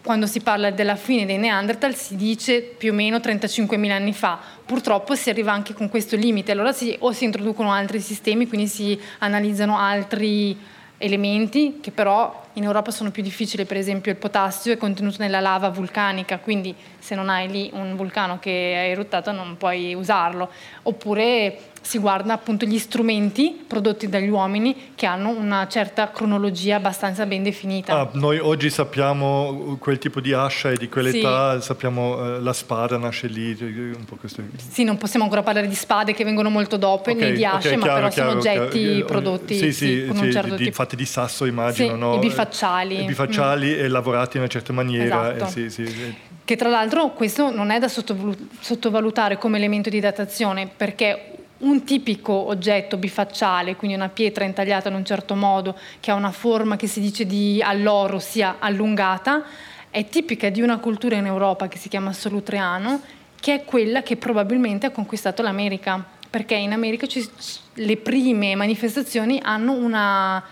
[0.02, 4.40] quando si parla della fine dei Neanderthal si dice più o meno 35.000 anni fa.
[4.66, 8.68] Purtroppo si arriva anche con questo limite, allora si, o si introducono altri sistemi, quindi
[8.68, 10.58] si analizzano altri
[10.98, 15.40] elementi che però in Europa sono più difficili, per esempio il potassio è contenuto nella
[15.40, 20.50] lava vulcanica, quindi se non hai lì un vulcano che è eruttato non puoi usarlo,
[20.84, 27.26] oppure si guarda appunto gli strumenti prodotti dagli uomini che hanno una certa cronologia abbastanza
[27.26, 28.00] ben definita.
[28.00, 31.66] Ah, noi oggi sappiamo quel tipo di ascia e di quell'età, sì.
[31.66, 34.44] sappiamo eh, la spada nasce lì, un po' questo.
[34.58, 37.70] Sì, non possiamo ancora parlare di spade che vengono molto dopo okay, né di asce,
[37.70, 39.06] okay, ma chiaro, però chiaro, sono oggetti chiaro.
[39.06, 40.76] prodotti sì, sì, con un certo di, tipo.
[40.76, 42.16] fatti di sasso immagino, sì, no?
[42.16, 43.06] I bifacciali.
[43.06, 43.80] Bifacciali mm.
[43.80, 45.34] e lavorati in una certa maniera.
[45.34, 45.82] Eh, esatto.
[45.82, 51.84] Eh, Che tra l'altro questo non è da sottovalutare come elemento di datazione, perché un
[51.84, 56.76] tipico oggetto bifacciale, quindi una pietra intagliata in un certo modo, che ha una forma
[56.76, 59.44] che si dice di alloro sia allungata,
[59.90, 63.02] è tipica di una cultura in Europa che si chiama Solutreano,
[63.40, 67.28] che è quella che probabilmente ha conquistato l'America, perché in America ci,
[67.74, 70.44] le prime manifestazioni hanno una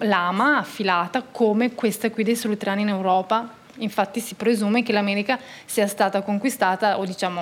[0.00, 3.54] lama affilata come questa qui dei Solutreani in Europa.
[3.78, 7.40] Infatti si presume che l'America sia stata conquistata o diciamo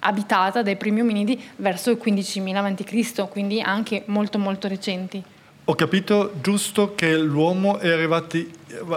[0.00, 5.22] abitata dai primi ominidi verso il 15.000 a.C., quindi anche molto molto recenti.
[5.68, 8.48] Ho capito giusto che l'uomo è arrivati,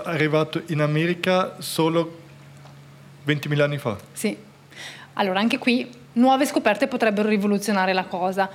[0.04, 2.20] arrivato in America solo
[3.26, 3.98] 20.000 anni fa?
[4.14, 4.38] Sì.
[5.14, 8.50] Allora, anche qui nuove scoperte potrebbero rivoluzionare la cosa.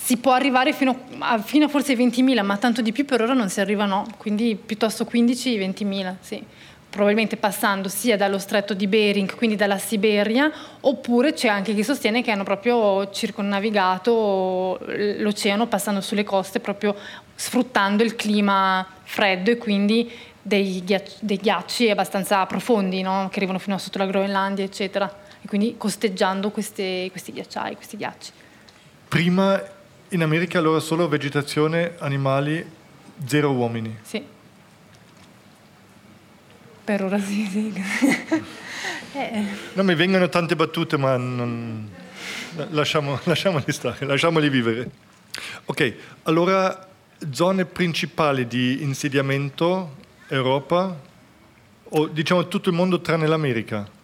[0.00, 3.34] Si può arrivare fino a, fino a forse 20.000, ma tanto di più per ora
[3.34, 4.06] non si arriva, no.
[4.16, 6.44] Quindi piuttosto 15-20.000, sì
[6.90, 12.22] probabilmente passando sia dallo stretto di Bering, quindi dalla Siberia, oppure c'è anche chi sostiene
[12.22, 14.80] che hanno proprio circonnavigato
[15.18, 16.96] l'oceano passando sulle coste, proprio
[17.34, 23.28] sfruttando il clima freddo e quindi dei, ghiacci, dei ghiacci abbastanza profondi, no?
[23.30, 27.98] che arrivano fino a sotto la Groenlandia, eccetera, e quindi costeggiando queste, questi ghiacciai, questi
[27.98, 28.32] ghiacci.
[29.08, 29.62] Prima
[30.10, 32.64] in America allora solo vegetazione, animali,
[33.26, 33.98] zero uomini.
[34.02, 34.24] Sì.
[36.84, 37.72] Per ora sì, sì.
[39.12, 39.44] eh.
[39.74, 41.90] No, mi vengono tante battute, ma non...
[42.70, 44.90] Lasciamo, lasciamoli stare, lasciamoli vivere.
[45.66, 46.88] Ok, allora
[47.30, 49.96] zone principali di insediamento,
[50.28, 50.98] Europa,
[51.90, 53.96] o diciamo tutto il mondo tranne l'America?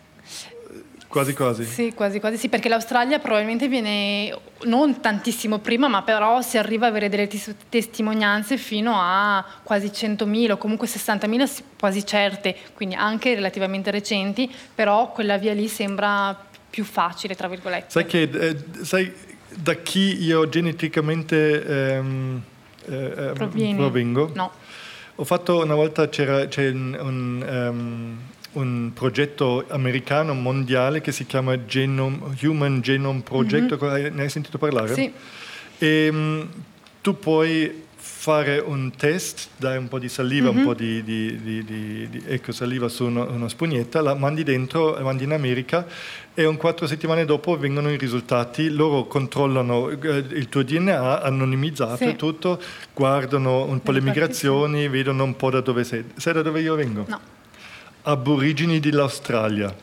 [1.14, 1.64] Quasi quasi.
[1.64, 6.86] Sì, quasi quasi sì, perché l'Australia probabilmente viene non tantissimo prima, ma però si arriva
[6.86, 7.28] a avere delle
[7.68, 15.12] testimonianze fino a quasi 100.000 o comunque 60.000 quasi certe, quindi anche relativamente recenti, però
[15.12, 16.36] quella via lì sembra
[16.68, 17.90] più facile, tra virgolette.
[17.90, 19.12] Sai che eh, sai,
[19.54, 22.42] da chi io geneticamente ehm,
[22.86, 24.32] eh, ehm, provengo?
[24.34, 24.50] No.
[25.14, 28.18] Ho fatto una volta, c'era, c'è un, un um,
[28.54, 34.14] un progetto americano mondiale che si chiama Genome, Human Genome Project, mm-hmm.
[34.14, 34.94] ne hai sentito parlare?
[34.94, 35.12] Sì.
[35.78, 36.48] E, um,
[37.00, 40.58] tu puoi fare un test, dai un po' di saliva, mm-hmm.
[40.58, 44.94] un po' di, di, di, di ecco, saliva su una, una, spugnetta, la mandi dentro,
[44.94, 45.86] la mandi in America
[46.32, 51.96] e un quattro settimane dopo vengono i risultati, loro controllano eh, il tuo DNA anonimizzato
[51.96, 52.16] sì.
[52.16, 52.60] tutto,
[52.94, 56.04] guardano un po' le migrazioni, vedono un po' da dove sei.
[56.16, 57.04] Sai da dove io vengo?
[57.06, 57.42] No
[58.06, 59.74] aborigeni dell'Australia.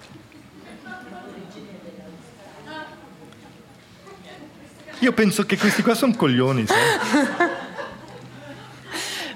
[5.00, 6.78] Io penso che questi qua sono coglioni, sai?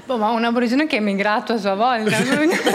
[0.06, 2.16] Boh, ma un aborigene che è emigrato a sua volta.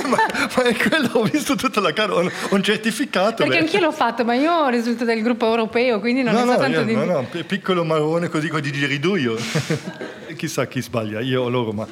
[0.09, 0.17] ma,
[0.57, 3.45] ma, è quello, ho visto tutta la cara, ho un certificato.
[3.45, 3.59] Perché beh.
[3.59, 6.81] anch'io l'ho fatto, ma io risulto del gruppo europeo, quindi non no, so no, tanto
[6.81, 6.95] io, di...
[6.97, 9.37] No, no, piccolo marrone così con i giriduio.
[10.37, 11.87] Chissà chi sbaglia, io o loro, ma...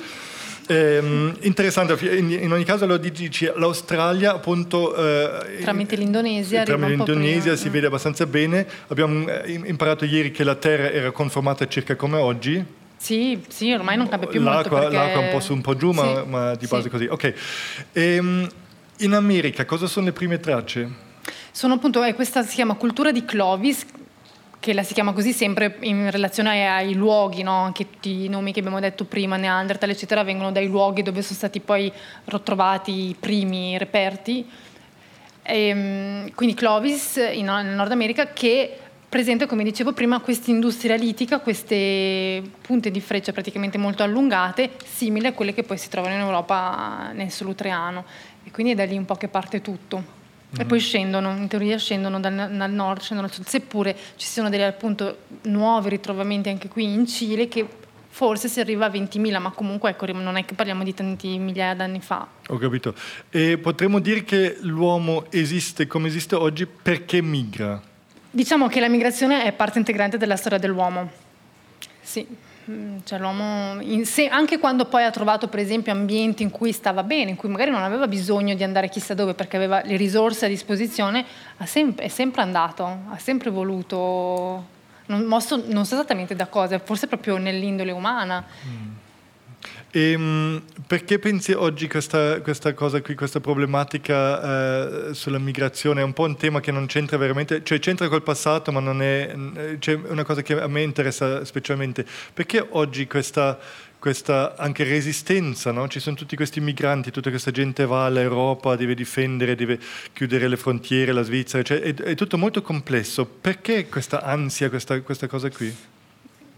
[0.71, 4.95] Eh, interessante, in, in, ogni caso lo dici, l'Australia appunto...
[4.95, 6.63] Eh, tramite l'Indonesia.
[6.63, 8.67] Tramite l'Indonesia si vede abbastanza bene.
[8.89, 12.63] Abbiamo eh, imparato ieri che la Terra era conformata circa come oggi.
[12.99, 14.95] Sì, sì, ormai non cambia più l'acqua, molto perché...
[14.95, 16.89] L'acqua un po' su, un po' giù, ma, sì, ma di base sì.
[16.91, 17.07] così.
[17.07, 17.35] Ok.
[17.93, 18.49] Ehm,
[18.99, 21.07] in America cosa sono le prime tracce?
[21.51, 23.87] Sono appunto, eh, questa si chiama cultura di Clovis,
[24.61, 27.53] che la si chiama così sempre in relazione ai, luoghi, no?
[27.53, 31.37] anche tutti i nomi che abbiamo detto prima, Neanderthal, eccetera, vengono dai luoghi dove sono
[31.37, 31.93] stati poi
[32.25, 34.47] ritrovati i primi reperti.
[35.43, 38.79] E, ehm, quindi Clovis in, Nord America che
[39.09, 45.29] presenta, come dicevo prima, questa industria litica, queste punte di freccia praticamente molto allungate, simili
[45.29, 48.05] a quelle che poi si trovano in Europa nel Solutreano.
[48.45, 50.18] E quindi è da lì un po' che parte tutto.
[50.57, 54.49] E poi scendono, in teoria scendono dal, dal nord, scendono al sud, seppure ci siano
[54.49, 57.69] degli appunto nuovi ritrovamenti anche qui in Cile che
[58.09, 61.75] forse si arriva a 20.000, ma comunque ecco, non è che parliamo di tanti migliaia
[61.75, 62.27] d'anni fa.
[62.49, 62.95] Ho capito.
[63.31, 67.81] E potremmo dire che l'uomo esiste come esiste oggi perché migra?
[68.31, 71.11] Diciamo che la migrazione è parte integrante della storia dell'uomo.
[72.01, 72.27] Sì.
[72.71, 77.03] Mm, cioè l'uomo, sé, anche quando poi ha trovato per esempio ambienti in cui stava
[77.03, 80.45] bene, in cui magari non aveva bisogno di andare chissà dove perché aveva le risorse
[80.45, 81.25] a disposizione,
[81.65, 84.67] sempre, è sempre andato, ha sempre voluto,
[85.07, 88.45] non, mosso, non so esattamente da cosa, forse proprio nell'indole umana.
[88.67, 89.07] Mm.
[89.91, 96.01] E, ehm, perché pensi oggi questa, questa cosa qui, questa problematica eh, sulla migrazione?
[96.01, 99.01] È un po' un tema che non c'entra veramente, cioè c'entra col passato, ma non
[99.03, 99.35] è,
[99.79, 102.05] c'è una cosa che a me interessa specialmente.
[102.35, 103.59] Perché oggi questa,
[103.99, 105.89] questa anche resistenza, no?
[105.89, 109.79] ci sono tutti questi migranti, tutta questa gente va all'Europa, deve difendere, deve
[110.13, 113.25] chiudere le frontiere, la Svizzera, cioè è, è, tutto molto complesso.
[113.25, 115.75] Perché questa ansia, questa, questa cosa qui?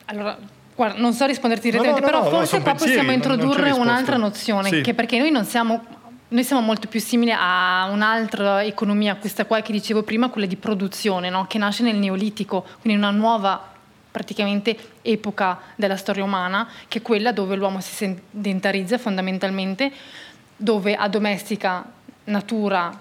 [0.07, 0.37] Allora,
[0.81, 4.71] guarda, non so risponderti direttamente, no, no, però forse qua pensieri, possiamo introdurre un'altra nozione,
[4.71, 4.81] sì.
[4.81, 9.61] che perché noi non siamo noi siamo molto più simili a un'altra economia, questa qua
[9.63, 11.47] che dicevo prima, quella di produzione, no?
[11.49, 13.61] che nasce nel Neolitico, quindi una nuova
[14.13, 19.91] praticamente epoca della storia umana, che è quella dove l'uomo si sedentarizza fondamentalmente,
[20.57, 21.85] dove addomestica
[22.25, 22.97] natura,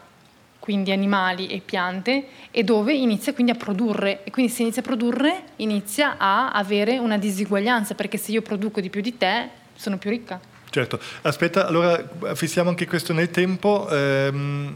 [0.70, 4.24] quindi animali e piante, e dove inizia quindi a produrre.
[4.24, 8.80] E quindi se inizia a produrre, inizia a avere una disuguaglianza, perché se io produco
[8.80, 10.40] di più di te, sono più ricca.
[10.70, 13.90] Certo, aspetta, allora fissiamo anche questo nel tempo.
[13.90, 14.76] Ehm,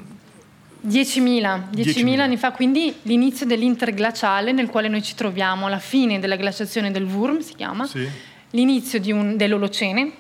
[0.84, 6.38] 10.000, 10.000 anni fa, quindi l'inizio dell'interglaciale nel quale noi ci troviamo, la fine della
[6.38, 8.10] glaciazione del Wurm si chiama, sì.
[8.50, 10.12] l'inizio un, dell'Olocene,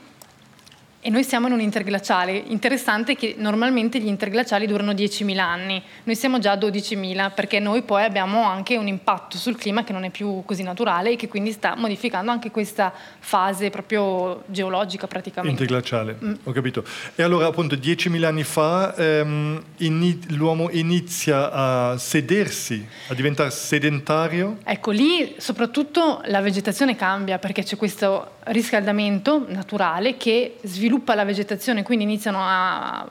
[1.05, 2.31] e noi siamo in un interglaciale.
[2.47, 7.81] Interessante che normalmente gli interglaciali durano 10.000 anni, noi siamo già a 12.000 perché noi
[7.81, 11.27] poi abbiamo anche un impatto sul clima che non è più così naturale e che
[11.27, 15.61] quindi sta modificando anche questa fase proprio geologica praticamente.
[15.61, 16.33] Interglaciale, mm.
[16.43, 16.85] ho capito.
[17.15, 24.59] E allora appunto 10.000 anni fa ehm, in, l'uomo inizia a sedersi, a diventare sedentario?
[24.63, 31.25] Ecco, lì soprattutto la vegetazione cambia perché c'è questo riscaldamento naturale che sviluppa sviluppa la
[31.25, 33.07] vegetazione, quindi iniziano a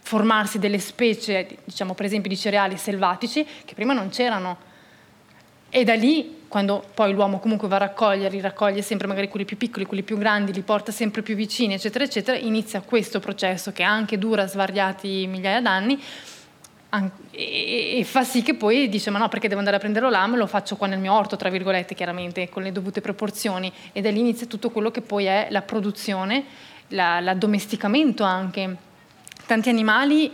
[0.00, 4.70] formarsi delle specie, diciamo per esempio di cereali selvatici, che prima non c'erano.
[5.70, 9.56] E da lì, quando poi l'uomo comunque va a raccogliere, raccoglie sempre magari quelli più
[9.56, 13.82] piccoli, quelli più grandi, li porta sempre più vicini, eccetera, eccetera, inizia questo processo che
[13.82, 15.98] anche dura svariati migliaia d'anni
[17.30, 20.46] e, fa sì che poi dice ma no perché devo andare a prendere l'ame lo
[20.46, 24.20] faccio qua nel mio orto tra virgolette chiaramente con le dovute proporzioni e da lì
[24.20, 26.44] inizia tutto quello che poi è la produzione
[26.92, 28.76] la, l'addomesticamento anche.
[29.46, 30.30] Tanti animali,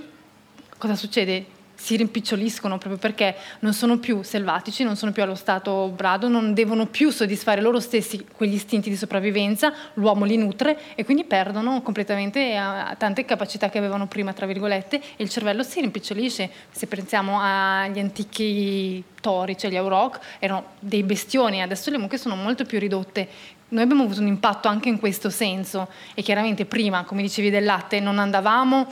[0.76, 1.56] cosa succede?
[1.78, 6.52] si rimpiccioliscono proprio perché non sono più selvatici, non sono più allo stato brado, non
[6.52, 11.80] devono più soddisfare loro stessi quegli istinti di sopravvivenza, l'uomo li nutre e quindi perdono
[11.82, 12.60] completamente
[12.98, 16.50] tante capacità che avevano prima, tra virgolette, e il cervello si rimpicciolisce.
[16.70, 22.34] Se pensiamo agli antichi tori, cioè gli auroch, erano dei bestioni, adesso le mucche sono
[22.34, 23.28] molto più ridotte,
[23.70, 27.64] noi abbiamo avuto un impatto anche in questo senso e chiaramente prima, come dicevi del
[27.64, 28.86] latte, non andavamo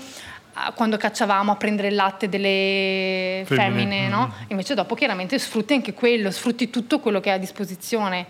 [0.54, 4.26] a, quando cacciavamo a prendere il latte delle femmine, femmine no?
[4.26, 4.44] Mm.
[4.48, 8.26] Invece dopo chiaramente sfrutti anche quello, sfrutti tutto quello che hai a disposizione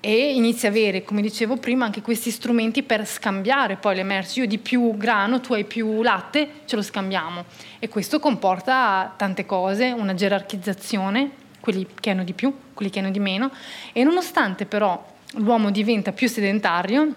[0.00, 4.40] e inizi a avere, come dicevo prima, anche questi strumenti per scambiare poi le merci.
[4.40, 7.44] Io di più grano, tu hai più latte, ce lo scambiamo.
[7.80, 13.10] E questo comporta tante cose, una gerarchizzazione, quelli che hanno di più, quelli che hanno
[13.10, 13.50] di meno.
[13.92, 17.14] E nonostante però l'uomo diventa più sedentario.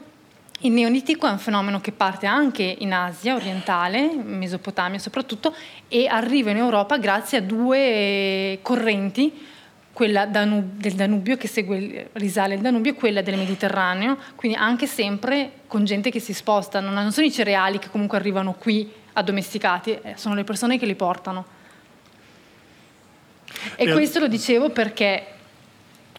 [0.61, 5.55] Il neolitico è un fenomeno che parte anche in Asia orientale, Mesopotamia soprattutto,
[5.87, 9.47] e arriva in Europa grazie a due correnti,
[9.93, 15.51] quella del Danubio che segue, risale il Danubio e quella del Mediterraneo, quindi anche sempre
[15.67, 20.13] con gente che si sposta, non sono i cereali che comunque arrivano qui addomesticati, eh,
[20.15, 21.45] sono le persone che li portano.
[23.75, 25.38] E, e questo lo dicevo perché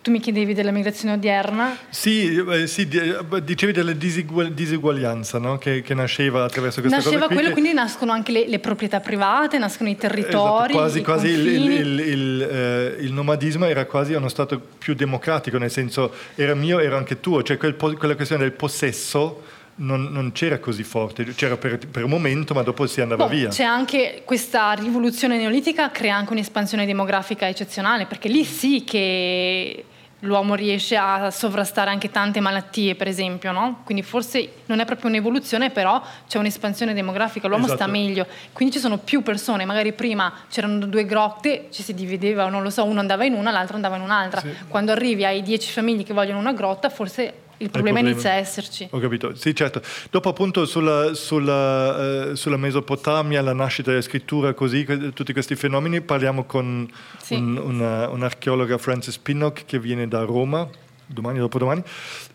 [0.02, 1.76] tu mi chiedevi della migrazione odierna?
[1.90, 5.58] Sì, eh, sì eh, dicevi della disuguaglianza no?
[5.58, 7.26] che, che, nasceva attraverso questa nasceva cosa.
[7.26, 10.72] Nasceva quello, quindi nascono anche le, le, proprietà private, nascono i territori.
[10.72, 15.58] Esatto, quasi, quasi il, il, il, eh, il, nomadismo era quasi uno stato più democratico,
[15.58, 19.42] nel senso era mio, era anche tuo, cioè quel, quella questione del possesso
[19.76, 23.30] non, non, c'era così forte, c'era per, per, un momento, ma dopo si andava boh,
[23.30, 23.48] via.
[23.48, 29.84] C'è anche questa rivoluzione neolitica, crea anche un'espansione demografica eccezionale, perché lì sì che
[30.20, 33.80] l'uomo riesce a sovrastare anche tante malattie, per esempio, no?
[33.84, 37.82] Quindi forse non è proprio un'evoluzione, però c'è un'espansione demografica, l'uomo esatto.
[37.82, 38.26] sta meglio.
[38.52, 42.70] Quindi ci sono più persone, magari prima c'erano due grotte, ci si divideva, non lo
[42.70, 44.40] so, uno andava in una, l'altro andava in un'altra.
[44.40, 44.54] Sì.
[44.68, 48.88] Quando arrivi ai dieci famiglie che vogliono una grotta, forse il problema, inizia a esserci.
[48.90, 49.82] Ho capito, sì certo.
[50.10, 56.00] Dopo appunto sulla, sulla, eh, sulla Mesopotamia, la nascita della scrittura, così, tutti questi fenomeni,
[56.00, 56.90] parliamo con
[57.20, 57.34] sì.
[57.34, 60.66] un, una, un'archeologa Frances Pinnock che viene da Roma,
[61.04, 61.82] domani o dopodomani.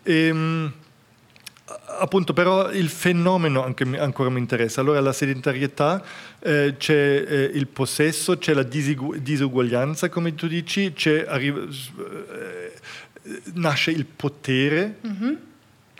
[0.04, 0.72] E, ehm,
[1.98, 4.80] appunto però il fenomeno anche, ancora mi interessa.
[4.80, 6.04] Allora la sedentarietà,
[6.38, 11.26] eh, c'è eh, il possesso, c'è la disigu- disuguaglianza come tu dici, c'è...
[13.54, 15.34] Nasce il potere, mm-hmm.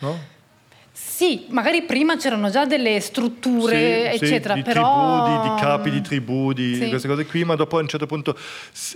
[0.01, 0.35] no?
[0.93, 5.25] Sì, magari prima c'erano già delle strutture, sì, eccetera, sì, di però...
[5.25, 6.89] Tribù, di, di, capi di tribù, di sì.
[6.89, 8.37] queste cose qui, ma dopo a un certo punto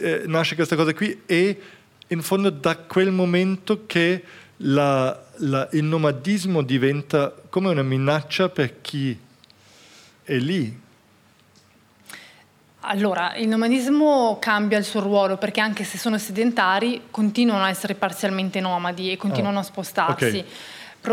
[0.00, 1.60] eh, nasce questa cosa qui e
[2.08, 4.22] in fondo da quel momento che
[4.58, 9.18] la, la, il nomadismo diventa come una minaccia per chi
[10.22, 10.78] è lì.
[12.90, 17.94] Allora, il nomadismo cambia il suo ruolo perché anche se sono sedentari continuano a essere
[17.94, 19.60] parzialmente nomadi e continuano oh.
[19.60, 20.24] a spostarsi.
[20.24, 20.44] Okay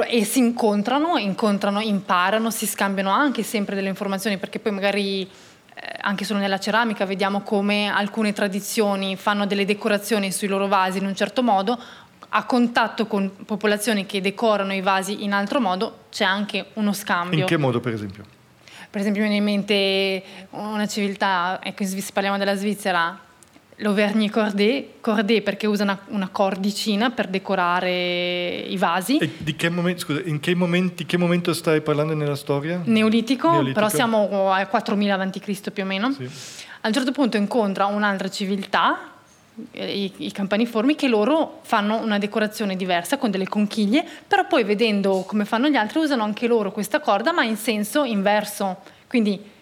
[0.10, 5.30] e si incontrano, incontrano, imparano, si scambiano anche sempre delle informazioni perché poi magari eh,
[6.02, 11.06] anche solo nella ceramica vediamo come alcune tradizioni fanno delle decorazioni sui loro vasi in
[11.06, 11.80] un certo modo,
[12.30, 17.40] a contatto con popolazioni che decorano i vasi in altro modo c'è anche uno scambio.
[17.40, 18.36] In che modo per esempio?
[18.98, 23.16] Per esempio mi viene in mente una civiltà, ecco se parliamo della Svizzera,
[23.76, 29.18] l'Auvergne Cordé, Cordé perché usa una, una, cordicina per decorare i vasi.
[29.18, 32.82] E di che momento, scusa, in che, momenti, che momento stai parlando nella storia?
[32.84, 33.76] Neolitico, Neolitico.
[33.76, 35.70] però siamo a 4000 a.C.
[35.70, 36.12] più o meno.
[36.14, 36.28] Sì.
[36.82, 39.12] A un certo punto incontra un'altra civiltà,
[39.72, 45.24] i, i campaniformi, che loro fanno una decorazione diversa con delle conchiglie, però poi vedendo
[45.26, 48.78] come fanno gli altri usano anche loro questa corda ma in senso inverso.
[49.08, 49.56] Quindi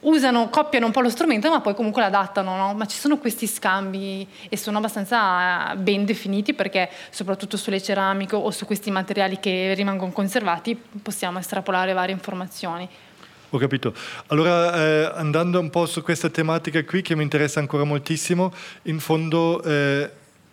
[0.00, 2.74] usano, coppiano un po' lo strumento, ma poi comunque l'adattano, no?
[2.74, 8.50] Ma ci sono questi scambi e sono abbastanza ben definiti perché soprattutto sulle ceramiche o
[8.50, 12.88] su questi materiali che rimangono conservati possiamo estrapolare varie informazioni.
[13.52, 13.92] Ho capito.
[14.28, 19.00] Allora, eh, andando un po' su questa tematica qui che mi interessa ancora moltissimo, in
[19.00, 20.08] fondo eh,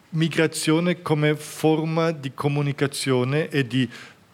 [0.10, 3.88] migrazione come forma di comunicazione e di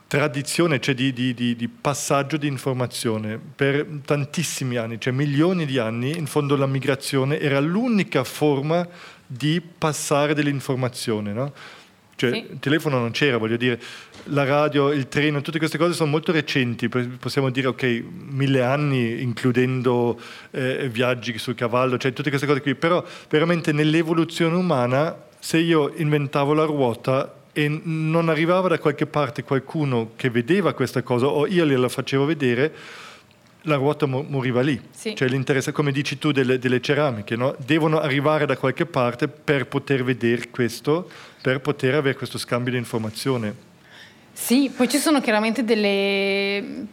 [0.08, 5.78] tradizione, cioè di, di, di, di, passaggio di informazione per tantissimi anni, cioè milioni di
[5.78, 8.88] anni, in fondo la migrazione era l'unica forma
[9.26, 11.34] di passare dell'informazione.
[11.34, 11.52] No?
[12.16, 12.48] Cioè, sì.
[12.52, 13.82] il telefono non c'era, voglio dire,
[14.26, 19.22] la radio, il treno, tutte queste cose sono molto recenti, possiamo dire ok, mille anni,
[19.22, 20.20] includendo
[20.52, 25.92] eh, viaggi sul cavallo, cioè tutte queste cose qui, però veramente nell'evoluzione umana, se io
[25.96, 31.46] inventavo la ruota, e non arrivava da qualche parte qualcuno che vedeva questa cosa o
[31.46, 32.74] io gliela facevo vedere,
[33.64, 34.80] la ruota moriva lì.
[34.92, 35.16] Sì.
[35.16, 37.56] Cioè l'interesse, come dici tu, delle, delle ceramiche, no?
[37.64, 41.10] devono arrivare da qualche parte per poter vedere questo,
[41.42, 43.72] per poter avere questo scambio di informazione.
[44.44, 46.86] Sì, poi ci sono chiaramente delle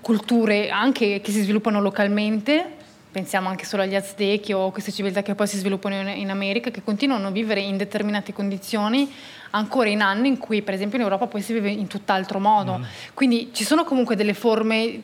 [0.00, 2.64] culture anche che si sviluppano localmente,
[3.10, 6.84] pensiamo anche solo agli Aztechi o queste civiltà che poi si sviluppano in, America, che
[6.84, 9.12] continuano a vivere in determinate condizioni
[9.50, 12.78] ancora in anni in cui per esempio in Europa poi si vive in tutt'altro modo.
[12.78, 12.84] Mm.
[13.12, 15.02] Quindi ci sono comunque delle forme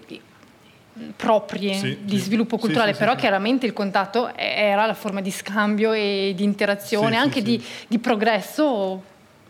[1.16, 5.32] proprie sì, di sì, sviluppo culturale, sì, però chiaramente il contatto era la forma di
[5.32, 9.02] scambio e di interazione, anche di, di progresso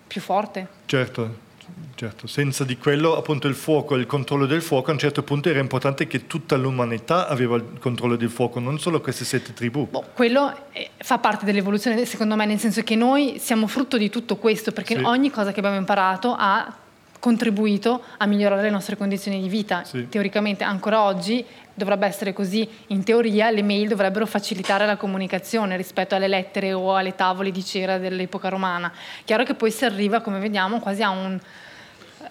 [0.07, 0.67] più forte.
[0.87, 1.49] Certo,
[1.95, 5.51] Certo, senza di quello appunto il fuoco, il controllo del fuoco, a un certo punto
[5.51, 9.87] era importante che tutta l'umanità aveva il controllo del fuoco, non solo queste sette tribù.
[9.91, 14.09] Boh, quello eh, fa parte dell'evoluzione secondo me, nel senso che noi siamo frutto di
[14.09, 15.03] tutto questo, perché sì.
[15.03, 16.75] ogni cosa che abbiamo imparato ha
[17.19, 19.85] contribuito a migliorare le nostre condizioni di vita.
[19.85, 20.09] Sì.
[20.09, 21.45] Teoricamente ancora oggi
[21.81, 26.95] dovrebbe essere così, in teoria le mail dovrebbero facilitare la comunicazione rispetto alle lettere o
[26.95, 28.93] alle tavole di cera dell'epoca romana.
[29.25, 31.41] Chiaro che poi si arriva, come vediamo, quasi a un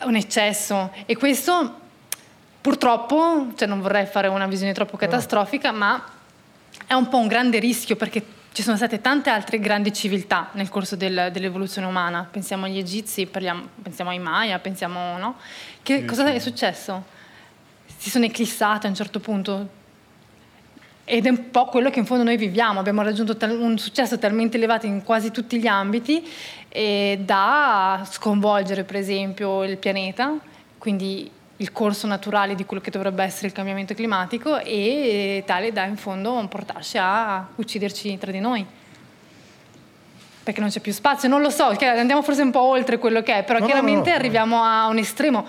[0.01, 1.77] un eccesso e questo
[2.61, 6.03] purtroppo, cioè non vorrei fare una visione troppo catastrofica, ma
[6.85, 10.69] è un po' un grande rischio perché ci sono state tante altre grandi civiltà nel
[10.69, 12.27] corso del, dell'evoluzione umana.
[12.29, 15.35] Pensiamo agli egizi, parliamo, pensiamo ai Maya, pensiamo, no?
[15.81, 17.17] Che, cosa è successo?
[17.99, 19.67] Si sono eclissate a un certo punto,
[21.03, 24.55] ed è un po' quello che in fondo noi viviamo, abbiamo raggiunto un successo talmente
[24.55, 26.23] elevato in quasi tutti gli ambiti
[27.17, 30.37] da sconvolgere per esempio il pianeta,
[30.77, 35.83] quindi il corso naturale di quello che dovrebbe essere il cambiamento climatico e tale da
[35.83, 38.65] in fondo portarci a ucciderci tra di noi.
[40.43, 43.39] Perché non c'è più spazio, non lo so, andiamo forse un po' oltre quello che
[43.39, 45.47] è, però no, chiaramente no, no, arriviamo a un estremo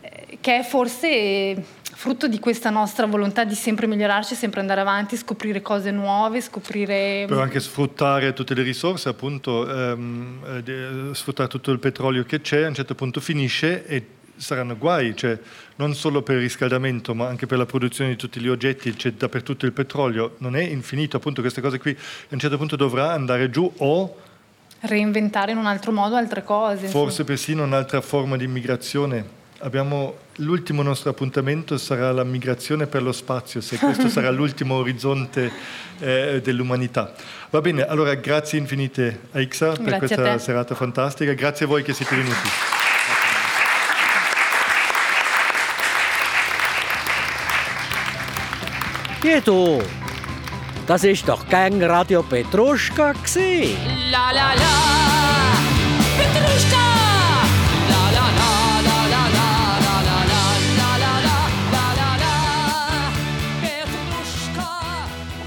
[0.00, 5.16] eh, che è forse frutto di questa nostra volontà di sempre migliorarci, sempre andare avanti,
[5.16, 7.24] scoprire cose nuove, scoprire...
[7.26, 12.62] Però anche sfruttare tutte le risorse, appunto, ehm, eh, sfruttare tutto il petrolio che c'è,
[12.62, 15.36] a un certo punto finisce e saranno guai, cioè
[15.74, 19.14] non solo per il riscaldamento ma anche per la produzione di tutti gli oggetti, c'è
[19.14, 23.10] dappertutto il petrolio, non è infinito, appunto queste cose qui a un certo punto dovrà
[23.10, 24.16] andare giù o
[24.82, 26.86] reinventare in un altro modo altre cose.
[26.86, 27.26] Forse insomma.
[27.26, 33.60] persino un'altra forma di immigrazione Abbiamo, l'ultimo nostro appuntamento sarà la migrazione per lo spazio,
[33.60, 35.50] se questo sarà l'ultimo orizzonte
[35.98, 37.12] eh, dell'umanità.
[37.50, 41.82] Va bene, allora grazie infinite a Ixa per grazie questa serata fantastica, grazie a voi
[41.82, 42.48] che siete venuti.
[49.20, 49.82] Pietro,
[50.86, 53.12] das ist doch kein Radio Petruschka.
[54.12, 55.17] La la la,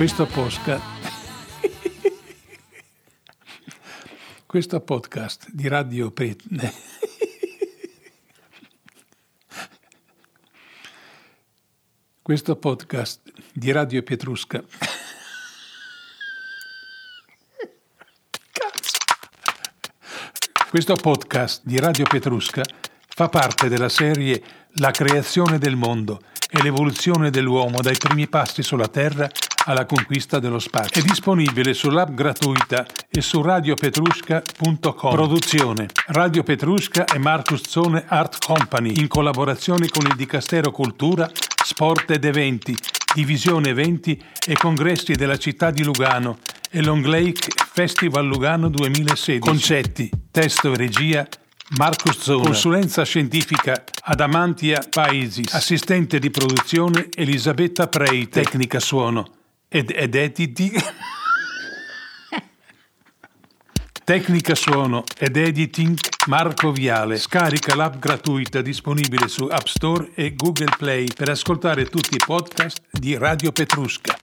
[0.02, 0.82] Questo podcast,
[4.48, 6.44] questo podcast di Radio Pet...
[12.20, 14.64] Questo podcast di Radio Pietrusca.
[20.68, 22.64] Questo podcast di Radio Petrusca
[23.08, 24.42] fa parte della serie
[24.78, 29.30] La creazione del mondo e l'evoluzione dell'uomo dai primi passi sulla Terra
[29.66, 31.02] alla conquista dello spazio.
[31.02, 35.12] È disponibile sull'app gratuita e su radiopetrusca.com.
[35.14, 41.30] Produzione Radio Petrusca e Marcus Zone Art Company in collaborazione con il Dicastero Cultura,
[41.64, 42.76] Sport ed Eventi,
[43.14, 46.40] Divisione Eventi e Congressi della città di Lugano
[46.70, 49.40] e Long Lake Festival Lugano 2016.
[49.40, 51.28] Concetti, testo e regia
[51.78, 52.44] Marcus Zona.
[52.46, 55.44] Consulenza scientifica Adamantia Paesi.
[55.52, 58.28] Assistente di produzione Elisabetta Prei.
[58.28, 59.40] Tecnica suono
[59.74, 60.72] ed, ed editi.
[64.04, 65.98] Tecnica suono ed editing
[66.28, 67.18] Marco Viale.
[67.18, 72.82] Scarica l'app gratuita disponibile su App Store e Google Play per ascoltare tutti i podcast
[72.92, 74.21] di Radio Petrusca.